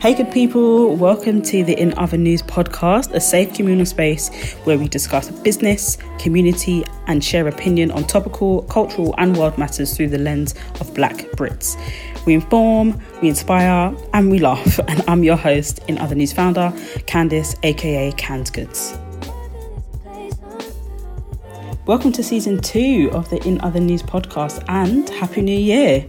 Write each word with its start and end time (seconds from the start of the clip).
Hey, 0.00 0.14
good 0.14 0.32
people, 0.32 0.96
welcome 0.96 1.42
to 1.42 1.62
the 1.62 1.78
In 1.78 1.92
Other 1.98 2.16
News 2.16 2.40
podcast, 2.40 3.12
a 3.12 3.20
safe 3.20 3.52
communal 3.52 3.84
space 3.84 4.54
where 4.64 4.78
we 4.78 4.88
discuss 4.88 5.28
business, 5.28 5.98
community, 6.18 6.86
and 7.06 7.22
share 7.22 7.46
opinion 7.46 7.90
on 7.90 8.04
topical, 8.04 8.62
cultural, 8.62 9.14
and 9.18 9.36
world 9.36 9.58
matters 9.58 9.94
through 9.94 10.08
the 10.08 10.16
lens 10.16 10.54
of 10.80 10.94
Black 10.94 11.16
Brits. 11.36 11.76
We 12.24 12.32
inform, 12.32 12.98
we 13.20 13.28
inspire, 13.28 13.94
and 14.14 14.30
we 14.30 14.38
laugh. 14.38 14.80
And 14.88 15.04
I'm 15.06 15.22
your 15.22 15.36
host, 15.36 15.80
In 15.86 15.98
Other 15.98 16.14
News 16.14 16.32
founder, 16.32 16.72
Candice, 17.06 17.54
aka 17.62 18.10
Canned 18.12 18.54
Goods. 18.54 18.96
Welcome 21.84 22.12
to 22.12 22.22
season 22.22 22.62
two 22.62 23.10
of 23.12 23.28
the 23.28 23.46
In 23.46 23.60
Other 23.60 23.80
News 23.80 24.02
podcast, 24.02 24.64
and 24.66 25.10
Happy 25.10 25.42
New 25.42 25.58
Year! 25.58 26.06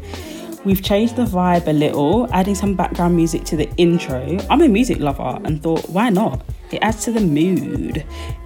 We've 0.63 0.83
changed 0.83 1.15
the 1.15 1.25
vibe 1.25 1.67
a 1.67 1.73
little, 1.73 2.31
adding 2.31 2.53
some 2.53 2.75
background 2.75 3.15
music 3.15 3.43
to 3.45 3.55
the 3.57 3.67
intro. 3.77 4.37
I'm 4.47 4.61
a 4.61 4.67
music 4.67 4.99
lover 4.99 5.39
and 5.43 5.61
thought, 5.61 5.89
why 5.89 6.11
not? 6.11 6.45
It 6.71 6.77
adds 6.83 7.03
to 7.05 7.11
the 7.11 7.19
mood. 7.19 8.05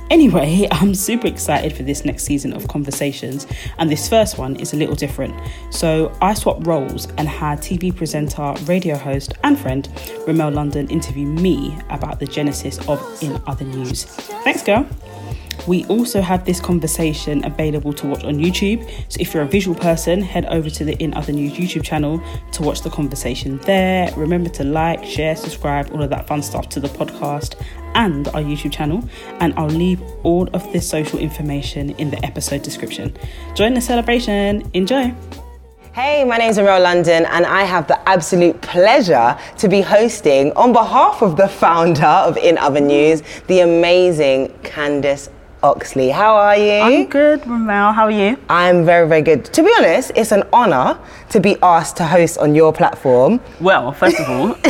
Anyway, 0.09 0.65
I'm 0.71 0.95
super 0.95 1.27
excited 1.27 1.73
for 1.73 1.83
this 1.83 2.05
next 2.05 2.23
season 2.23 2.53
of 2.53 2.69
conversations, 2.69 3.47
and 3.79 3.89
this 3.89 4.07
first 4.07 4.37
one 4.37 4.55
is 4.55 4.71
a 4.71 4.77
little 4.77 4.95
different. 4.95 5.35
So, 5.71 6.15
I 6.21 6.35
swapped 6.35 6.65
roles 6.65 7.07
and 7.17 7.27
had 7.27 7.59
TV 7.59 7.93
presenter, 7.93 8.53
radio 8.63 8.95
host, 8.95 9.33
and 9.43 9.59
friend 9.59 9.89
Remel 10.25 10.53
London 10.53 10.87
interview 10.87 11.27
me 11.27 11.77
about 11.89 12.21
the 12.21 12.27
genesis 12.27 12.77
of 12.87 13.01
In 13.21 13.41
Other 13.45 13.65
News. 13.65 14.05
Thanks, 14.05 14.63
girl. 14.63 14.87
We 15.67 15.83
also 15.85 16.21
have 16.21 16.45
this 16.45 16.59
conversation 16.59 17.43
available 17.43 17.91
to 17.93 18.07
watch 18.07 18.23
on 18.23 18.35
YouTube. 18.35 18.87
So 19.09 19.17
if 19.19 19.33
you're 19.33 19.43
a 19.43 19.47
visual 19.47 19.75
person, 19.75 20.21
head 20.21 20.45
over 20.45 20.69
to 20.69 20.85
the 20.85 20.95
In 21.01 21.13
Other 21.15 21.33
News 21.33 21.53
YouTube 21.53 21.83
channel 21.83 22.21
to 22.51 22.61
watch 22.61 22.81
the 22.81 22.89
conversation 22.89 23.57
there. 23.59 24.11
Remember 24.15 24.49
to 24.51 24.63
like, 24.63 25.03
share, 25.03 25.35
subscribe, 25.35 25.91
all 25.91 26.03
of 26.03 26.09
that 26.11 26.27
fun 26.27 26.43
stuff 26.43 26.69
to 26.69 26.79
the 26.79 26.89
podcast 26.89 27.59
and 27.95 28.27
our 28.29 28.41
YouTube 28.41 28.73
channel. 28.73 29.07
And 29.39 29.53
I'll 29.57 29.67
leave 29.67 30.01
all 30.23 30.47
of 30.53 30.71
this 30.71 30.87
social 30.87 31.17
information 31.17 31.91
in 31.91 32.11
the 32.11 32.23
episode 32.23 32.61
description. 32.61 33.17
Join 33.55 33.73
the 33.73 33.81
celebration. 33.81 34.69
Enjoy. 34.73 35.13
Hey, 35.93 36.25
my 36.25 36.35
name's 36.35 36.57
Remel 36.57 36.83
London, 36.83 37.25
and 37.25 37.45
I 37.45 37.63
have 37.63 37.87
the 37.87 37.97
absolute 38.09 38.61
pleasure 38.61 39.37
to 39.59 39.69
be 39.69 39.79
hosting, 39.79 40.51
on 40.51 40.73
behalf 40.73 41.21
of 41.21 41.37
the 41.37 41.47
founder 41.47 42.03
of 42.03 42.35
In 42.35 42.57
Other 42.57 42.81
News, 42.81 43.23
the 43.47 43.61
amazing 43.61 44.49
Candice 44.61 45.29
Oxley. 45.65 46.09
How 46.09 46.35
are 46.35 46.55
you? 46.55 46.73
I'm 46.73 47.07
good, 47.07 47.41
Remel. 47.41 47.93
How 47.93 48.03
are 48.05 48.11
you? 48.11 48.37
I'm 48.49 48.85
very, 48.85 49.07
very 49.07 49.23
good. 49.23 49.45
To 49.45 49.63
be 49.63 49.71
honest, 49.77 50.11
it's 50.15 50.31
an 50.31 50.43
honor 50.53 50.97
to 51.29 51.39
be 51.39 51.57
asked 51.63 51.97
to 51.97 52.05
host 52.05 52.37
on 52.37 52.53
your 52.53 52.71
platform. 52.71 53.39
Well, 53.59 53.91
first 53.91 54.19
of 54.19 54.29
all, 54.29 54.51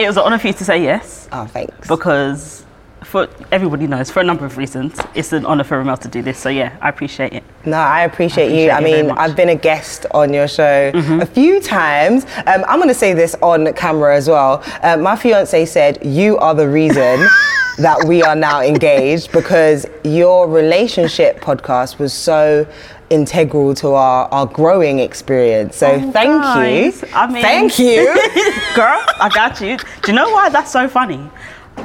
it 0.00 0.06
was 0.08 0.16
an 0.16 0.24
honor 0.24 0.38
for 0.38 0.48
you 0.48 0.52
to 0.54 0.64
say 0.64 0.82
yes. 0.82 1.28
Oh, 1.30 1.46
thanks. 1.46 1.86
Because 1.86 2.66
for 3.10 3.28
everybody 3.50 3.88
knows, 3.88 4.08
for 4.10 4.20
a 4.20 4.24
number 4.24 4.44
of 4.46 4.56
reasons, 4.56 4.98
it's 5.16 5.32
an 5.32 5.44
honor 5.44 5.64
for 5.64 5.82
Remel 5.82 5.98
to 5.98 6.08
do 6.08 6.22
this. 6.22 6.38
So 6.38 6.48
yeah, 6.48 6.76
I 6.80 6.88
appreciate 6.88 7.32
it. 7.32 7.42
No, 7.66 7.76
I 7.76 8.02
appreciate, 8.04 8.44
I 8.44 8.46
appreciate 8.46 8.64
you. 8.64 8.70
I 8.70 8.80
mean. 8.80 9.06
Mm-hmm. 9.06 9.18
I've 9.18 9.34
been 9.36 9.48
a 9.48 9.56
guest 9.56 10.06
on 10.12 10.32
your 10.32 10.46
show 10.46 10.92
a 10.94 11.26
few 11.26 11.60
times. 11.60 12.24
Um, 12.46 12.64
I'm 12.68 12.78
going 12.78 12.88
to 12.88 12.94
say 12.94 13.12
this 13.12 13.34
on 13.42 13.72
camera 13.74 14.14
as 14.16 14.28
well. 14.28 14.62
Uh, 14.82 14.96
my 14.96 15.16
fiance 15.16 15.66
said, 15.66 15.98
You 16.04 16.38
are 16.38 16.54
the 16.54 16.68
reason 16.68 17.26
that 17.78 18.04
we 18.06 18.22
are 18.22 18.36
now 18.36 18.60
engaged 18.62 19.32
because 19.32 19.86
your 20.04 20.48
relationship 20.48 21.40
podcast 21.40 21.98
was 21.98 22.12
so 22.12 22.66
integral 23.10 23.74
to 23.74 23.88
our, 23.88 24.28
our 24.28 24.46
growing 24.46 25.00
experience. 25.00 25.76
So 25.76 25.88
Oh, 25.90 26.12
thank 26.12 26.42
guys, 26.42 27.02
you. 27.02 27.08
I 27.12 27.26
mean- 27.26 27.42
thank 27.42 27.78
you. 27.78 28.04
Girl, 28.76 29.02
I 29.20 29.28
got 29.34 29.60
you. 29.60 29.76
Do 29.76 30.12
you 30.12 30.14
know 30.14 30.30
why 30.30 30.48
that's 30.48 30.70
so 30.70 30.86
funny? 30.88 31.28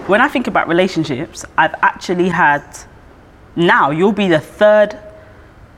When 0.07 0.21
I 0.21 0.27
think 0.27 0.45
about 0.47 0.67
relationships, 0.67 1.43
I've 1.57 1.73
actually 1.81 2.29
had 2.29 2.63
now 3.55 3.89
you'll 3.89 4.11
be 4.11 4.27
the 4.27 4.39
third 4.39 4.99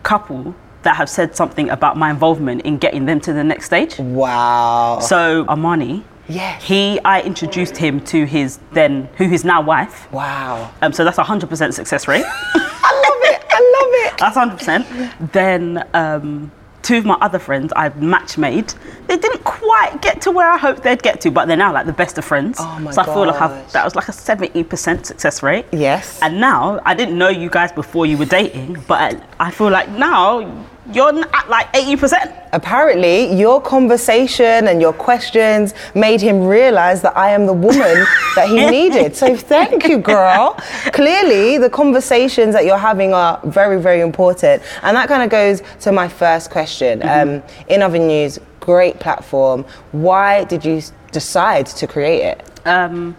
couple 0.03 0.53
that 0.83 0.95
have 0.97 1.09
said 1.09 1.35
something 1.35 1.69
about 1.69 1.95
my 1.97 2.09
involvement 2.09 2.61
in 2.63 2.77
getting 2.77 3.05
them 3.05 3.19
to 3.21 3.31
the 3.33 3.43
next 3.43 3.65
stage. 3.67 3.97
wow. 3.99 4.99
So 5.01 5.45
Armani, 5.45 6.03
Yes. 6.27 6.61
he 6.63 6.99
I 7.05 7.21
introduced 7.21 7.77
him 7.77 8.01
to 8.05 8.25
his 8.25 8.59
then 8.73 9.07
who 9.17 9.27
his 9.29 9.45
now 9.45 9.61
wife. 9.61 10.11
wow. 10.11 10.71
Um, 10.81 10.91
so 10.91 11.05
that's 11.05 11.17
a 11.19 11.23
hundred 11.23 11.47
percent 11.49 11.73
success 11.73 12.05
rate. 12.07 12.25
I 12.55 12.91
love 13.05 13.21
it. 13.33 13.45
I 13.49 13.59
love 13.79 13.91
it. 14.13 14.17
That's 14.17 14.35
hundred 14.35 14.57
percent. 14.57 15.31
Then 15.31 15.87
um, 15.93 16.51
two 16.81 16.97
of 16.97 17.05
my 17.05 17.15
other 17.15 17.39
friends 17.39 17.73
I've 17.75 18.01
match 18.01 18.37
made. 18.37 18.73
They 19.07 19.17
didn't 19.17 19.43
quite 19.43 20.01
get 20.01 20.21
to 20.21 20.31
where 20.31 20.49
I 20.49 20.57
hoped 20.57 20.83
they'd 20.83 21.01
get 21.01 21.21
to, 21.21 21.31
but 21.31 21.45
they're 21.45 21.57
now 21.57 21.73
like 21.73 21.85
the 21.85 21.93
best 21.93 22.17
of 22.17 22.25
friends. 22.25 22.57
Oh 22.59 22.79
my 22.79 22.91
so 22.91 23.01
I 23.01 23.05
feel 23.05 23.27
like 23.27 23.41
I've, 23.41 23.71
that 23.73 23.83
was 23.83 23.95
like 23.95 24.07
a 24.07 24.13
seventy 24.13 24.63
percent 24.63 25.05
success 25.05 25.43
rate. 25.43 25.65
Yes. 25.71 26.19
And 26.21 26.39
now 26.39 26.79
I 26.85 26.93
didn't 26.93 27.17
know 27.17 27.29
you 27.29 27.49
guys 27.49 27.71
before 27.71 28.05
you 28.05 28.17
were 28.17 28.25
dating, 28.25 28.83
but 28.87 29.15
I, 29.39 29.47
I 29.47 29.51
feel 29.51 29.69
like 29.69 29.89
now 29.89 30.65
you're 30.93 31.19
at 31.33 31.49
like 31.49 31.67
eighty 31.73 31.95
percent. 31.95 32.33
Apparently, 32.53 33.33
your 33.33 33.61
conversation 33.61 34.67
and 34.67 34.81
your 34.81 34.93
questions 34.93 35.73
made 35.93 36.21
him 36.21 36.45
realize 36.45 37.01
that 37.01 37.15
I 37.17 37.31
am 37.31 37.45
the 37.45 37.53
woman 37.53 38.05
that 38.35 38.47
he 38.49 38.69
needed. 38.69 39.15
So, 39.15 39.35
thank 39.35 39.87
you, 39.87 39.97
girl. 39.97 40.57
Clearly, 40.93 41.57
the 41.57 41.69
conversations 41.69 42.53
that 42.53 42.65
you're 42.65 42.77
having 42.77 43.13
are 43.13 43.39
very, 43.45 43.81
very 43.81 44.01
important. 44.01 44.63
And 44.81 44.95
that 44.95 45.07
kind 45.07 45.23
of 45.23 45.29
goes 45.29 45.61
to 45.81 45.91
my 45.91 46.07
first 46.07 46.49
question. 46.49 47.01
Um, 47.03 47.43
in 47.67 47.81
other 47.81 47.99
news, 47.99 48.39
great 48.59 48.99
platform. 48.99 49.65
Why 49.91 50.43
did 50.45 50.63
you 50.63 50.81
decide 51.11 51.65
to 51.67 51.87
create 51.87 52.21
it? 52.21 52.51
um, 52.67 53.15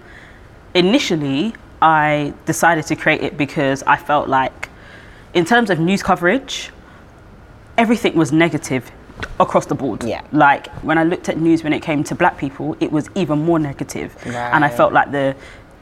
initially 0.75 1.55
I 1.81 2.35
decided 2.45 2.87
to 2.87 2.97
create 2.97 3.23
it 3.23 3.37
because 3.37 3.83
I 3.85 3.97
felt 3.97 4.29
like, 4.29 4.69
in 5.35 5.45
terms 5.45 5.71
of 5.71 5.79
news 5.79 6.03
coverage, 6.03 6.71
everything 7.79 8.15
was 8.15 8.33
negative 8.33 8.91
across 9.41 9.67
the 9.67 9.75
board. 9.75 10.05
Yeah. 10.05 10.23
Like 10.33 10.69
when 10.83 10.99
I 10.99 11.05
looked 11.05 11.29
at 11.29 11.39
news 11.39 11.65
when 11.65 11.73
it 11.73 11.81
came 11.81 12.05
to 12.05 12.15
black 12.15 12.37
people, 12.37 12.77
it 12.81 12.93
was 12.93 13.09
even 13.15 13.39
more 13.39 13.59
negative. 13.59 14.15
Right. 14.27 14.35
And 14.35 14.65
I 14.65 14.69
felt 14.69 14.93
like 14.93 15.11
the 15.13 15.35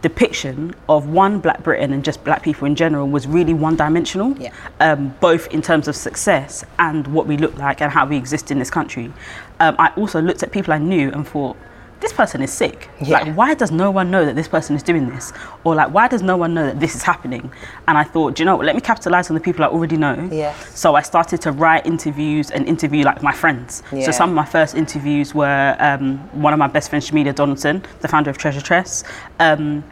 depiction 0.02 0.74
of 0.88 1.08
one 1.08 1.40
black 1.40 1.62
Britain 1.62 1.92
and 1.92 2.04
just 2.04 2.22
black 2.22 2.42
people 2.42 2.66
in 2.66 2.76
general 2.76 3.08
was 3.08 3.26
really 3.26 3.54
one 3.54 3.76
dimensional. 3.76 4.36
Yeah. 4.38 4.52
Um, 4.78 5.14
both 5.20 5.48
in 5.48 5.62
terms 5.62 5.88
of 5.88 5.96
success 5.96 6.64
and 6.78 7.06
what 7.08 7.26
we 7.26 7.36
look 7.36 7.56
like 7.56 7.80
and 7.80 7.90
how 7.90 8.06
we 8.06 8.16
exist 8.16 8.50
in 8.50 8.58
this 8.58 8.70
country. 8.70 9.12
Um, 9.58 9.74
I 9.78 9.92
also 9.96 10.20
looked 10.20 10.42
at 10.42 10.52
people 10.52 10.72
I 10.72 10.78
knew 10.78 11.10
and 11.10 11.26
thought, 11.26 11.56
this 12.00 12.12
person 12.12 12.42
is 12.42 12.52
sick. 12.52 12.90
Yeah. 13.00 13.20
Like, 13.20 13.34
why 13.34 13.54
does 13.54 13.70
no 13.70 13.90
one 13.90 14.10
know 14.10 14.24
that 14.26 14.36
this 14.36 14.48
person 14.48 14.76
is 14.76 14.82
doing 14.82 15.08
this? 15.08 15.32
Or 15.64 15.74
like, 15.74 15.92
why 15.92 16.08
does 16.08 16.22
no 16.22 16.36
one 16.36 16.52
know 16.54 16.66
that 16.66 16.78
this 16.78 16.94
is 16.94 17.02
happening? 17.02 17.50
And 17.88 17.96
I 17.96 18.04
thought, 18.04 18.38
you 18.38 18.44
know 18.44 18.56
what? 18.56 18.66
Let 18.66 18.74
me 18.74 18.82
capitalize 18.82 19.30
on 19.30 19.34
the 19.34 19.40
people 19.40 19.64
I 19.64 19.68
already 19.68 19.96
know. 19.96 20.28
Yes. 20.30 20.78
So 20.78 20.94
I 20.94 21.02
started 21.02 21.40
to 21.42 21.52
write 21.52 21.86
interviews 21.86 22.50
and 22.50 22.66
interview 22.68 23.02
like 23.04 23.22
my 23.22 23.32
friends. 23.32 23.82
Yeah. 23.92 24.04
So 24.04 24.10
some 24.12 24.28
of 24.30 24.36
my 24.36 24.44
first 24.44 24.74
interviews 24.74 25.34
were 25.34 25.74
um, 25.78 26.18
one 26.40 26.52
of 26.52 26.58
my 26.58 26.66
best 26.68 26.90
friends, 26.90 27.10
Jamelia 27.10 27.34
Donaldson, 27.34 27.82
the 28.00 28.08
founder 28.08 28.30
of 28.30 28.36
Treasure 28.36 28.60
Tress, 28.60 29.02
um, 29.40 29.82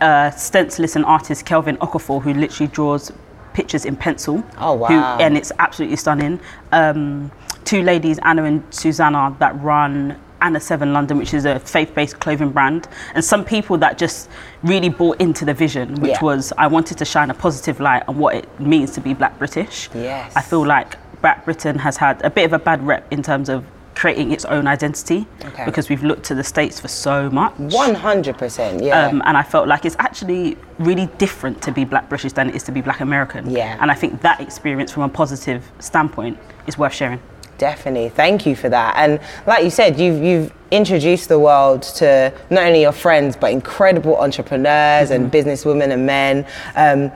uh, 0.00 0.30
stencilist 0.32 0.96
and 0.96 1.04
artist 1.04 1.44
Kelvin 1.46 1.76
Okafor, 1.76 2.20
who 2.20 2.34
literally 2.34 2.70
draws 2.72 3.12
pictures 3.52 3.84
in 3.84 3.94
pencil. 3.94 4.42
Oh, 4.58 4.78
who- 4.84 4.94
wow. 4.94 5.18
and 5.20 5.36
it's 5.36 5.52
absolutely 5.60 5.96
stunning. 5.96 6.40
Um, 6.72 7.30
two 7.64 7.82
ladies, 7.82 8.18
Anna 8.24 8.44
and 8.44 8.64
Susanna, 8.74 9.36
that 9.38 9.54
run 9.62 10.18
Anna 10.42 10.60
Seven 10.60 10.92
London, 10.92 11.16
which 11.18 11.32
is 11.32 11.44
a 11.44 11.58
faith-based 11.60 12.18
clothing 12.20 12.50
brand, 12.50 12.88
and 13.14 13.24
some 13.24 13.44
people 13.44 13.78
that 13.78 13.96
just 13.96 14.28
really 14.62 14.88
bought 14.88 15.20
into 15.20 15.44
the 15.44 15.54
vision, 15.54 15.94
which 16.00 16.12
Yeah. 16.12 16.22
was 16.22 16.52
I 16.58 16.66
wanted 16.66 16.98
to 16.98 17.04
shine 17.04 17.30
a 17.30 17.34
positive 17.34 17.80
light 17.80 18.02
on 18.08 18.18
what 18.18 18.34
it 18.34 18.48
means 18.60 18.90
to 18.92 19.00
be 19.00 19.14
Black 19.14 19.38
British. 19.38 19.88
Yes. 19.94 20.32
I 20.36 20.42
feel 20.42 20.66
like 20.66 20.96
Black 21.22 21.44
Britain 21.44 21.78
has 21.78 21.96
had 21.96 22.20
a 22.24 22.30
bit 22.30 22.44
of 22.44 22.52
a 22.52 22.58
bad 22.58 22.84
rep 22.86 23.06
in 23.12 23.22
terms 23.22 23.48
of 23.48 23.64
creating 23.94 24.32
its 24.32 24.44
own 24.46 24.66
identity 24.66 25.26
Okay. 25.44 25.64
because 25.66 25.88
we've 25.90 26.02
looked 26.02 26.24
to 26.24 26.34
the 26.34 26.42
states 26.42 26.80
for 26.80 26.88
so 26.88 27.28
much. 27.30 27.52
100%. 27.58 28.82
Yeah. 28.82 29.06
Um, 29.06 29.22
and 29.26 29.36
I 29.36 29.42
felt 29.42 29.68
like 29.68 29.84
it's 29.84 29.96
actually 29.98 30.56
really 30.78 31.06
different 31.18 31.60
to 31.62 31.70
be 31.70 31.84
Black 31.84 32.08
British 32.08 32.32
than 32.32 32.48
it 32.48 32.56
is 32.56 32.62
to 32.64 32.72
be 32.72 32.80
Black 32.80 33.00
American. 33.00 33.50
Yeah. 33.50 33.76
And 33.80 33.90
I 33.90 33.94
think 33.94 34.22
that 34.22 34.40
experience 34.40 34.90
from 34.90 35.02
a 35.04 35.08
positive 35.08 35.70
standpoint 35.78 36.38
is 36.66 36.78
worth 36.78 36.94
sharing. 36.94 37.20
Definitely. 37.62 38.08
Thank 38.08 38.44
you 38.44 38.56
for 38.56 38.68
that. 38.70 38.94
And 38.96 39.20
like 39.46 39.62
you 39.62 39.70
said, 39.70 39.96
you've 39.96 40.20
you've 40.20 40.52
introduced 40.72 41.28
the 41.28 41.38
world 41.38 41.82
to 42.00 42.34
not 42.50 42.64
only 42.64 42.80
your 42.80 42.90
friends 42.90 43.36
but 43.36 43.52
incredible 43.52 44.16
entrepreneurs 44.16 45.12
and 45.12 45.30
businesswomen 45.30 45.92
and 45.92 46.04
men. 46.04 46.44
Um, 46.74 47.12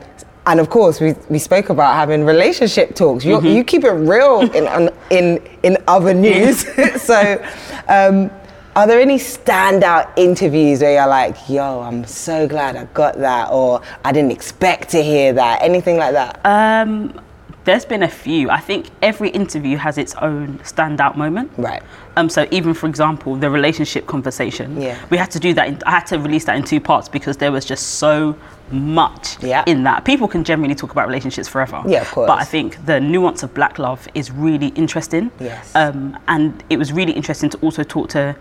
and 0.47 0.61
of 0.61 0.71
course, 0.71 1.01
we, 1.01 1.15
we 1.29 1.41
spoke 1.41 1.69
about 1.69 1.97
having 1.97 2.25
relationship 2.25 2.95
talks. 2.95 3.25
You, 3.25 3.43
you 3.43 3.65
keep 3.65 3.83
it 3.83 3.91
real 3.91 4.43
in 4.55 4.89
in 5.11 5.43
in 5.65 5.79
other 5.89 6.15
news. 6.15 6.65
so, 7.03 7.45
um, 7.89 8.31
are 8.77 8.87
there 8.87 9.01
any 9.01 9.19
standout 9.19 10.13
interviews 10.17 10.81
where 10.81 10.93
you're 10.93 11.09
like, 11.09 11.49
"Yo, 11.49 11.81
I'm 11.81 12.05
so 12.05 12.47
glad 12.47 12.77
I 12.77 12.85
got 12.95 13.19
that," 13.19 13.51
or 13.51 13.81
"I 14.05 14.13
didn't 14.13 14.31
expect 14.31 14.91
to 14.91 15.03
hear 15.03 15.33
that"? 15.33 15.61
Anything 15.61 15.97
like 15.97 16.13
that? 16.13 16.39
Um, 16.45 17.21
There's 17.67 17.85
been 17.85 18.05
a 18.05 18.09
few. 18.09 18.49
I 18.49 18.61
think 18.61 18.91
every 19.03 19.29
interview 19.31 19.77
has 19.77 19.99
its 19.99 20.15
own 20.15 20.59
standout 20.61 21.17
moment. 21.17 21.51
Right. 21.59 21.83
Um, 22.17 22.29
so 22.29 22.47
even 22.53 22.75
for 22.75 22.87
example, 22.87 23.35
the 23.35 23.51
relationship 23.51 24.07
conversation. 24.07 24.81
Yeah. 24.81 24.97
We 25.11 25.17
had 25.17 25.33
to 25.33 25.41
do 25.41 25.53
that. 25.55 25.67
In, 25.67 25.83
I 25.85 25.91
had 25.91 26.07
to 26.07 26.19
release 26.19 26.45
that 26.45 26.57
in 26.57 26.63
two 26.63 26.81
parts 26.81 27.09
because 27.09 27.37
there 27.37 27.51
was 27.51 27.65
just 27.65 27.85
so 27.99 28.37
much 28.71 29.43
Yeah. 29.43 29.65
in 29.67 29.83
that. 29.83 30.05
People 30.05 30.29
can 30.29 30.45
generally 30.45 30.77
talk 30.77 30.93
about 30.93 31.09
relationships 31.09 31.49
forever. 31.49 31.83
Yeah, 31.87 32.03
of 32.03 32.11
course. 32.13 32.29
But 32.29 32.39
I 32.39 32.45
think 32.45 32.87
the 32.87 33.01
nuance 33.01 33.43
of 33.43 33.53
black 33.53 33.81
love 33.81 34.07
is 34.15 34.31
really 34.31 34.69
interesting. 34.69 35.33
Yes. 35.41 35.75
Um, 35.75 36.17
and 36.29 36.63
it 36.71 36.77
was 36.79 36.93
really 36.93 37.13
interesting 37.13 37.51
to 37.51 37.59
also 37.59 37.83
talk 37.83 38.11
to 38.11 38.37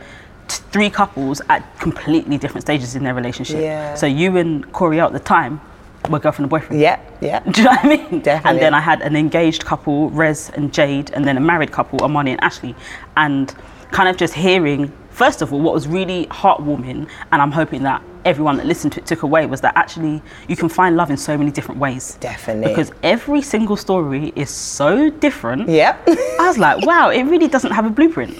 three 0.47 0.91
couples 0.91 1.41
at 1.49 1.61
completely 1.79 2.37
different 2.37 2.61
stages 2.61 2.95
in 2.95 3.03
their 3.03 3.15
relationship. 3.15 3.59
Yeah. 3.59 3.95
So 3.95 4.05
you 4.05 4.37
and 4.37 4.71
Corey 4.71 4.99
at 4.99 5.13
the 5.13 5.19
time 5.19 5.59
were 6.09 6.19
girlfriend 6.19 6.45
and 6.45 6.49
boyfriend. 6.49 6.81
Yeah, 6.81 6.99
yeah. 7.21 7.39
Do 7.51 7.61
you 7.61 7.65
know 7.65 7.71
what 7.71 7.85
I 7.85 7.87
mean? 7.87 8.21
Definitely. 8.21 8.49
And 8.49 8.59
then 8.59 8.73
I 8.73 8.79
had 8.79 9.01
an 9.01 9.15
engaged 9.15 9.65
couple, 9.65 10.09
Rez 10.11 10.51
and 10.53 10.73
Jade, 10.73 11.11
and 11.11 11.25
then 11.25 11.37
a 11.37 11.41
married 11.41 11.71
couple, 11.71 12.03
Amani 12.03 12.31
and 12.31 12.43
Ashley. 12.43 12.75
And 13.17 13.53
kind 13.91 14.09
of 14.09 14.17
just 14.17 14.33
hearing, 14.33 14.91
first 15.09 15.41
of 15.41 15.53
all, 15.53 15.61
what 15.61 15.73
was 15.73 15.87
really 15.87 16.25
heartwarming, 16.27 17.09
and 17.31 17.41
I'm 17.41 17.51
hoping 17.51 17.83
that 17.83 18.01
everyone 18.25 18.57
that 18.57 18.65
listened 18.65 18.91
to 18.93 18.99
it 18.99 19.05
took 19.05 19.21
away, 19.21 19.45
was 19.45 19.61
that 19.61 19.75
actually 19.77 20.21
you 20.47 20.55
can 20.55 20.67
find 20.67 20.97
love 20.97 21.11
in 21.11 21.17
so 21.17 21.37
many 21.37 21.51
different 21.51 21.79
ways. 21.79 22.17
Definitely. 22.19 22.69
Because 22.69 22.91
every 23.03 23.41
single 23.41 23.77
story 23.77 24.33
is 24.35 24.49
so 24.49 25.09
different. 25.09 25.69
Yep. 25.69 26.03
I 26.07 26.47
was 26.47 26.57
like, 26.57 26.85
wow, 26.87 27.09
it 27.09 27.23
really 27.23 27.47
doesn't 27.47 27.71
have 27.71 27.85
a 27.85 27.89
blueprint. 27.89 28.35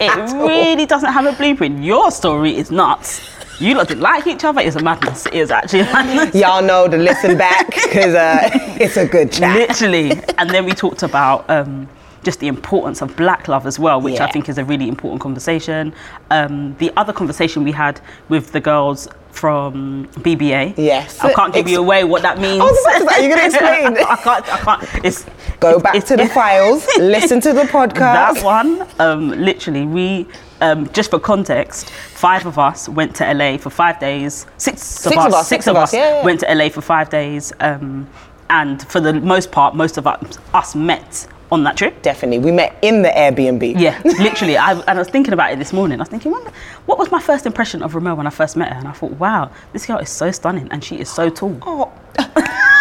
It 0.00 0.10
At 0.10 0.30
all. 0.30 0.46
really 0.46 0.86
doesn't 0.86 1.12
have 1.12 1.26
a 1.26 1.32
blueprint. 1.32 1.82
Your 1.82 2.10
story 2.10 2.56
is 2.56 2.70
nuts. 2.70 3.28
You 3.60 3.74
lot 3.74 3.88
didn't 3.88 4.02
like 4.02 4.28
each 4.28 4.44
other. 4.44 4.60
It's 4.60 4.76
a 4.76 4.82
madness. 4.82 5.26
It 5.26 5.34
is 5.34 5.50
actually 5.50 5.80
a 5.80 5.84
madness. 5.84 6.34
Y'all 6.40 6.62
know 6.62 6.86
to 6.86 6.96
listen 6.96 7.36
back 7.36 7.66
because 7.66 8.14
uh, 8.14 8.50
it's 8.80 8.96
a 8.96 9.04
good 9.04 9.32
chat. 9.32 9.56
Literally. 9.56 10.12
and 10.38 10.48
then 10.50 10.64
we 10.64 10.70
talked 10.72 11.02
about 11.02 11.48
um, 11.50 11.88
just 12.22 12.38
the 12.38 12.46
importance 12.46 13.02
of 13.02 13.16
black 13.16 13.48
love 13.48 13.66
as 13.66 13.76
well, 13.76 14.00
which 14.00 14.20
I 14.20 14.30
think 14.30 14.48
is 14.48 14.58
a 14.58 14.64
really 14.64 14.86
important 14.86 15.20
conversation. 15.20 15.92
Um, 16.30 16.76
the 16.78 16.92
other 16.96 17.12
conversation 17.12 17.64
we 17.64 17.72
had 17.72 18.00
with 18.28 18.52
the 18.52 18.60
girls 18.60 19.08
from 19.38 20.06
BBA. 20.16 20.74
Yes. 20.76 21.20
I 21.20 21.32
can't 21.32 21.54
give 21.54 21.66
Ex- 21.66 21.72
you 21.72 21.78
away 21.80 22.04
what 22.04 22.22
that 22.22 22.38
means. 22.38 22.60
I 22.60 22.64
was 22.64 22.80
about 22.84 22.98
to 22.98 23.08
say, 23.08 23.16
are 23.16 23.22
you 23.22 23.28
gonna 23.28 23.46
explain? 23.46 23.86
I 24.08 24.16
can't. 24.16 24.52
I 24.52 24.58
can't. 24.58 25.04
It's 25.04 25.24
Go 25.60 25.80
back 25.80 26.04
to 26.04 26.16
the 26.16 26.26
files, 26.28 26.86
listen 26.98 27.40
to 27.40 27.52
the 27.52 27.62
podcast. 27.62 28.34
that 28.34 28.44
one, 28.44 28.86
um, 29.00 29.30
literally, 29.30 29.86
we, 29.86 30.26
um, 30.60 30.88
just 30.92 31.10
for 31.10 31.18
context, 31.18 31.90
five 31.90 32.46
of 32.46 32.58
us 32.58 32.88
went 32.88 33.16
to 33.16 33.32
LA 33.32 33.58
for 33.58 33.70
five 33.70 33.98
days. 33.98 34.46
Six, 34.56 34.82
Six 34.82 35.16
of 35.16 35.32
us, 35.34 35.48
six 35.48 35.66
of 35.66 35.74
us 35.74 35.92
yeah, 35.92 36.18
yeah. 36.18 36.24
went 36.24 36.40
to 36.40 36.54
LA 36.54 36.68
for 36.68 36.80
five 36.80 37.10
days. 37.10 37.52
Um, 37.58 38.08
and 38.50 38.86
for 38.88 39.00
the 39.00 39.14
most 39.14 39.50
part, 39.50 39.74
most 39.74 39.98
of 39.98 40.06
us, 40.06 40.38
us 40.54 40.74
met 40.76 41.26
on 41.50 41.64
that 41.64 41.76
trip. 41.76 42.02
Definitely. 42.02 42.38
We 42.38 42.52
met 42.52 42.76
in 42.82 43.02
the 43.02 43.08
Airbnb. 43.08 43.80
Yeah, 43.80 44.00
literally. 44.04 44.56
I, 44.56 44.72
and 44.72 44.90
I 44.90 44.98
was 44.98 45.08
thinking 45.08 45.32
about 45.32 45.52
it 45.52 45.58
this 45.58 45.72
morning. 45.72 45.98
I 45.98 46.02
was 46.02 46.08
thinking, 46.08 46.32
what, 46.32 46.52
what 46.86 46.98
was 46.98 47.10
my 47.10 47.20
first 47.20 47.46
impression 47.46 47.82
of 47.82 47.92
Remel 47.92 48.16
when 48.16 48.26
I 48.26 48.30
first 48.30 48.56
met 48.56 48.72
her? 48.72 48.78
And 48.78 48.88
I 48.88 48.92
thought, 48.92 49.12
wow, 49.12 49.50
this 49.72 49.86
girl 49.86 49.98
is 49.98 50.10
so 50.10 50.30
stunning 50.30 50.68
and 50.70 50.84
she 50.84 50.98
is 51.00 51.08
so 51.08 51.30
tall. 51.30 51.58
Oh. 51.62 51.92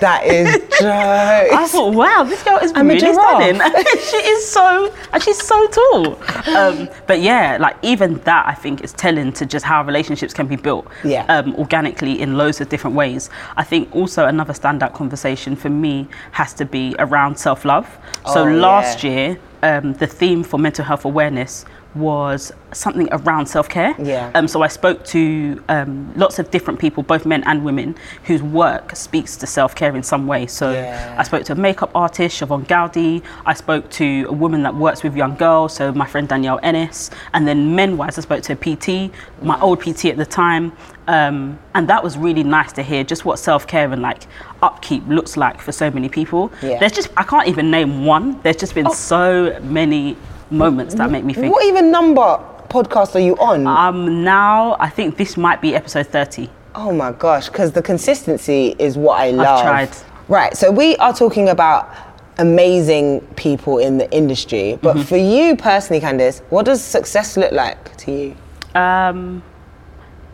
that 0.00 0.22
is 0.24 0.62
I 0.82 1.66
thought, 1.68 1.94
wow, 1.94 2.24
this 2.24 2.42
girl 2.42 2.58
is 2.58 2.72
I'm 2.74 2.88
really 2.88 3.00
stunning. 3.00 3.60
she 4.10 4.16
is 4.16 4.48
so, 4.48 4.92
and 5.12 5.22
she's 5.22 5.38
so 5.40 5.66
tall. 5.68 6.18
Um, 6.56 6.88
but 7.06 7.20
yeah, 7.20 7.56
like 7.60 7.76
even 7.82 8.14
that, 8.24 8.46
I 8.46 8.54
think 8.54 8.82
is 8.82 8.92
telling 8.92 9.32
to 9.34 9.46
just 9.46 9.64
how 9.64 9.82
relationships 9.84 10.34
can 10.34 10.46
be 10.46 10.56
built 10.56 10.86
Yeah. 11.04 11.24
um, 11.26 11.54
organically 11.56 12.20
in 12.20 12.36
loads 12.36 12.60
of 12.60 12.68
different 12.68 12.96
ways. 12.96 13.30
I 13.56 13.64
think 13.64 13.94
also 13.94 14.26
another 14.26 14.52
standout 14.52 14.94
conversation 14.94 15.56
for 15.56 15.70
me 15.70 16.08
has 16.32 16.52
to 16.54 16.64
be 16.64 16.94
around 16.98 17.36
self 17.38 17.64
love. 17.64 17.88
So 18.32 18.46
Oh, 18.46 18.52
last 18.52 19.02
yeah. 19.04 19.10
year, 19.10 19.38
um, 19.62 19.94
the 19.94 20.06
theme 20.06 20.42
for 20.44 20.58
mental 20.58 20.84
health 20.84 21.04
awareness 21.04 21.64
was 21.94 22.52
something 22.72 23.08
around 23.12 23.46
self 23.46 23.68
care. 23.68 23.94
Yeah. 23.98 24.30
Um, 24.34 24.48
so 24.48 24.62
I 24.62 24.68
spoke 24.68 25.04
to 25.06 25.62
um, 25.68 26.12
lots 26.16 26.38
of 26.38 26.50
different 26.50 26.80
people, 26.80 27.02
both 27.02 27.24
men 27.24 27.42
and 27.46 27.64
women, 27.64 27.96
whose 28.24 28.42
work 28.42 28.96
speaks 28.96 29.36
to 29.36 29.46
self 29.46 29.74
care 29.74 29.94
in 29.94 30.02
some 30.02 30.26
way. 30.26 30.46
So 30.46 30.72
Yeah. 30.72 31.14
I 31.18 31.22
spoke 31.22 31.44
to 31.44 31.52
a 31.52 31.56
makeup 31.56 31.90
artist, 31.94 32.40
Siobhan 32.40 32.66
Gowdy. 32.66 33.22
I 33.46 33.54
spoke 33.54 33.90
to 33.92 34.26
a 34.28 34.32
woman 34.32 34.62
that 34.64 34.74
works 34.74 35.02
with 35.02 35.16
young 35.16 35.36
girls, 35.36 35.74
so 35.74 35.92
my 35.92 36.06
friend 36.06 36.28
Danielle 36.28 36.60
Ennis. 36.62 37.10
And 37.32 37.46
then 37.46 37.74
men 37.74 37.96
wise, 37.96 38.18
I 38.18 38.22
spoke 38.22 38.42
to 38.44 38.52
a 38.52 38.56
PT, 38.56 39.12
my 39.42 39.60
old 39.60 39.80
PT 39.80 40.06
at 40.06 40.16
the 40.16 40.26
time. 40.26 40.72
Um, 41.06 41.58
and 41.74 41.86
that 41.88 42.02
was 42.02 42.16
really 42.16 42.42
nice 42.42 42.72
to 42.72 42.82
hear 42.82 43.04
just 43.04 43.24
what 43.24 43.38
self 43.38 43.66
care 43.66 43.92
and 43.92 44.00
like 44.02 44.26
upkeep 44.62 45.06
looks 45.06 45.36
like 45.36 45.60
for 45.60 45.70
so 45.70 45.90
many 45.90 46.08
people. 46.08 46.50
Yeah. 46.62 46.78
There's 46.80 46.92
just, 46.92 47.08
I 47.16 47.22
can't 47.24 47.46
even 47.46 47.70
name 47.70 48.04
one. 48.06 48.40
There's 48.42 48.56
just 48.56 48.74
been 48.74 48.90
so 48.90 49.58
many 49.62 50.16
moments 50.50 50.94
that 50.96 51.10
make 51.10 51.24
me 51.24 51.34
think. 51.34 51.52
What 51.52 51.64
even 51.64 51.90
number 51.90 52.38
podcast 52.68 53.14
are 53.14 53.20
you 53.20 53.36
on? 53.36 53.66
Um, 53.66 54.24
now 54.24 54.76
I 54.80 54.88
think 54.88 55.16
this 55.16 55.36
might 55.36 55.60
be 55.60 55.74
episode 55.74 56.06
30. 56.08 56.48
Oh 56.74 56.92
my 56.92 57.12
gosh, 57.12 57.48
because 57.48 57.72
the 57.72 57.82
consistency 57.82 58.74
is 58.78 58.96
what 58.96 59.20
I 59.20 59.30
love. 59.30 59.62
tried. 59.62 59.90
Right, 60.28 60.56
so 60.56 60.70
we 60.72 60.96
are 60.96 61.12
talking 61.12 61.50
about 61.50 61.94
amazing 62.38 63.20
people 63.36 63.78
in 63.78 63.98
the 63.98 64.10
industry, 64.10 64.78
but 64.82 64.96
Mm-hmm. 64.96 65.04
for 65.04 65.16
you 65.16 65.56
personally, 65.56 66.00
Candice, 66.00 66.40
what 66.50 66.64
does 66.64 66.82
success 66.82 67.36
look 67.36 67.52
like 67.52 67.96
to 67.98 68.10
you? 68.10 68.36
Um, 68.74 69.42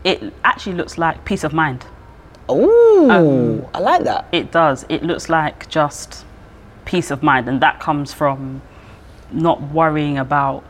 it 0.04 0.32
actually 0.44 0.76
looks 0.76 0.96
like 0.96 1.24
peace 1.26 1.44
of 1.44 1.52
mind. 1.52 1.84
Oh, 2.48 3.10
Um, 3.10 3.66
I 3.74 3.80
like 3.80 4.04
that. 4.04 4.26
It 4.32 4.50
does. 4.50 4.86
It 4.88 5.02
looks 5.02 5.28
like 5.28 5.68
just 5.68 6.24
peace 6.86 7.10
of 7.10 7.22
mind, 7.22 7.48
and 7.48 7.60
that 7.60 7.80
comes 7.80 8.12
from 8.14 8.62
not 9.32 9.60
worrying 9.62 10.18
about 10.18 10.64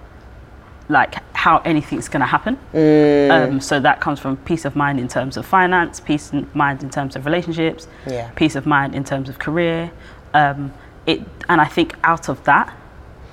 like 0.89 1.15
how 1.35 1.59
anything's 1.65 2.09
going 2.09 2.21
to 2.21 2.27
happen. 2.27 2.59
Mm. 2.75 3.31
Um, 3.31 3.61
so 3.61 3.81
that 3.81 4.01
comes 4.01 4.19
from 4.19 4.37
peace 4.39 4.65
of 4.65 4.75
mind 4.77 4.99
in 4.99 5.09
terms 5.09 5.37
of 5.37 5.47
finance, 5.47 6.01
peace 6.01 6.33
of 6.33 6.55
mind 6.55 6.83
in 6.83 6.91
terms 6.91 7.17
of 7.17 7.25
relationships, 7.25 7.87
Yeah. 8.07 8.31
peace 8.35 8.57
of 8.57 8.67
mind 8.67 8.95
in 8.95 9.05
terms 9.05 9.29
of 9.29 9.39
career. 9.39 9.91
Um, 10.35 10.73
it, 11.07 11.21
and 11.49 11.61
I 11.61 11.67
think 11.67 11.95
out 12.05 12.29
of 12.29 12.43
that 12.45 12.77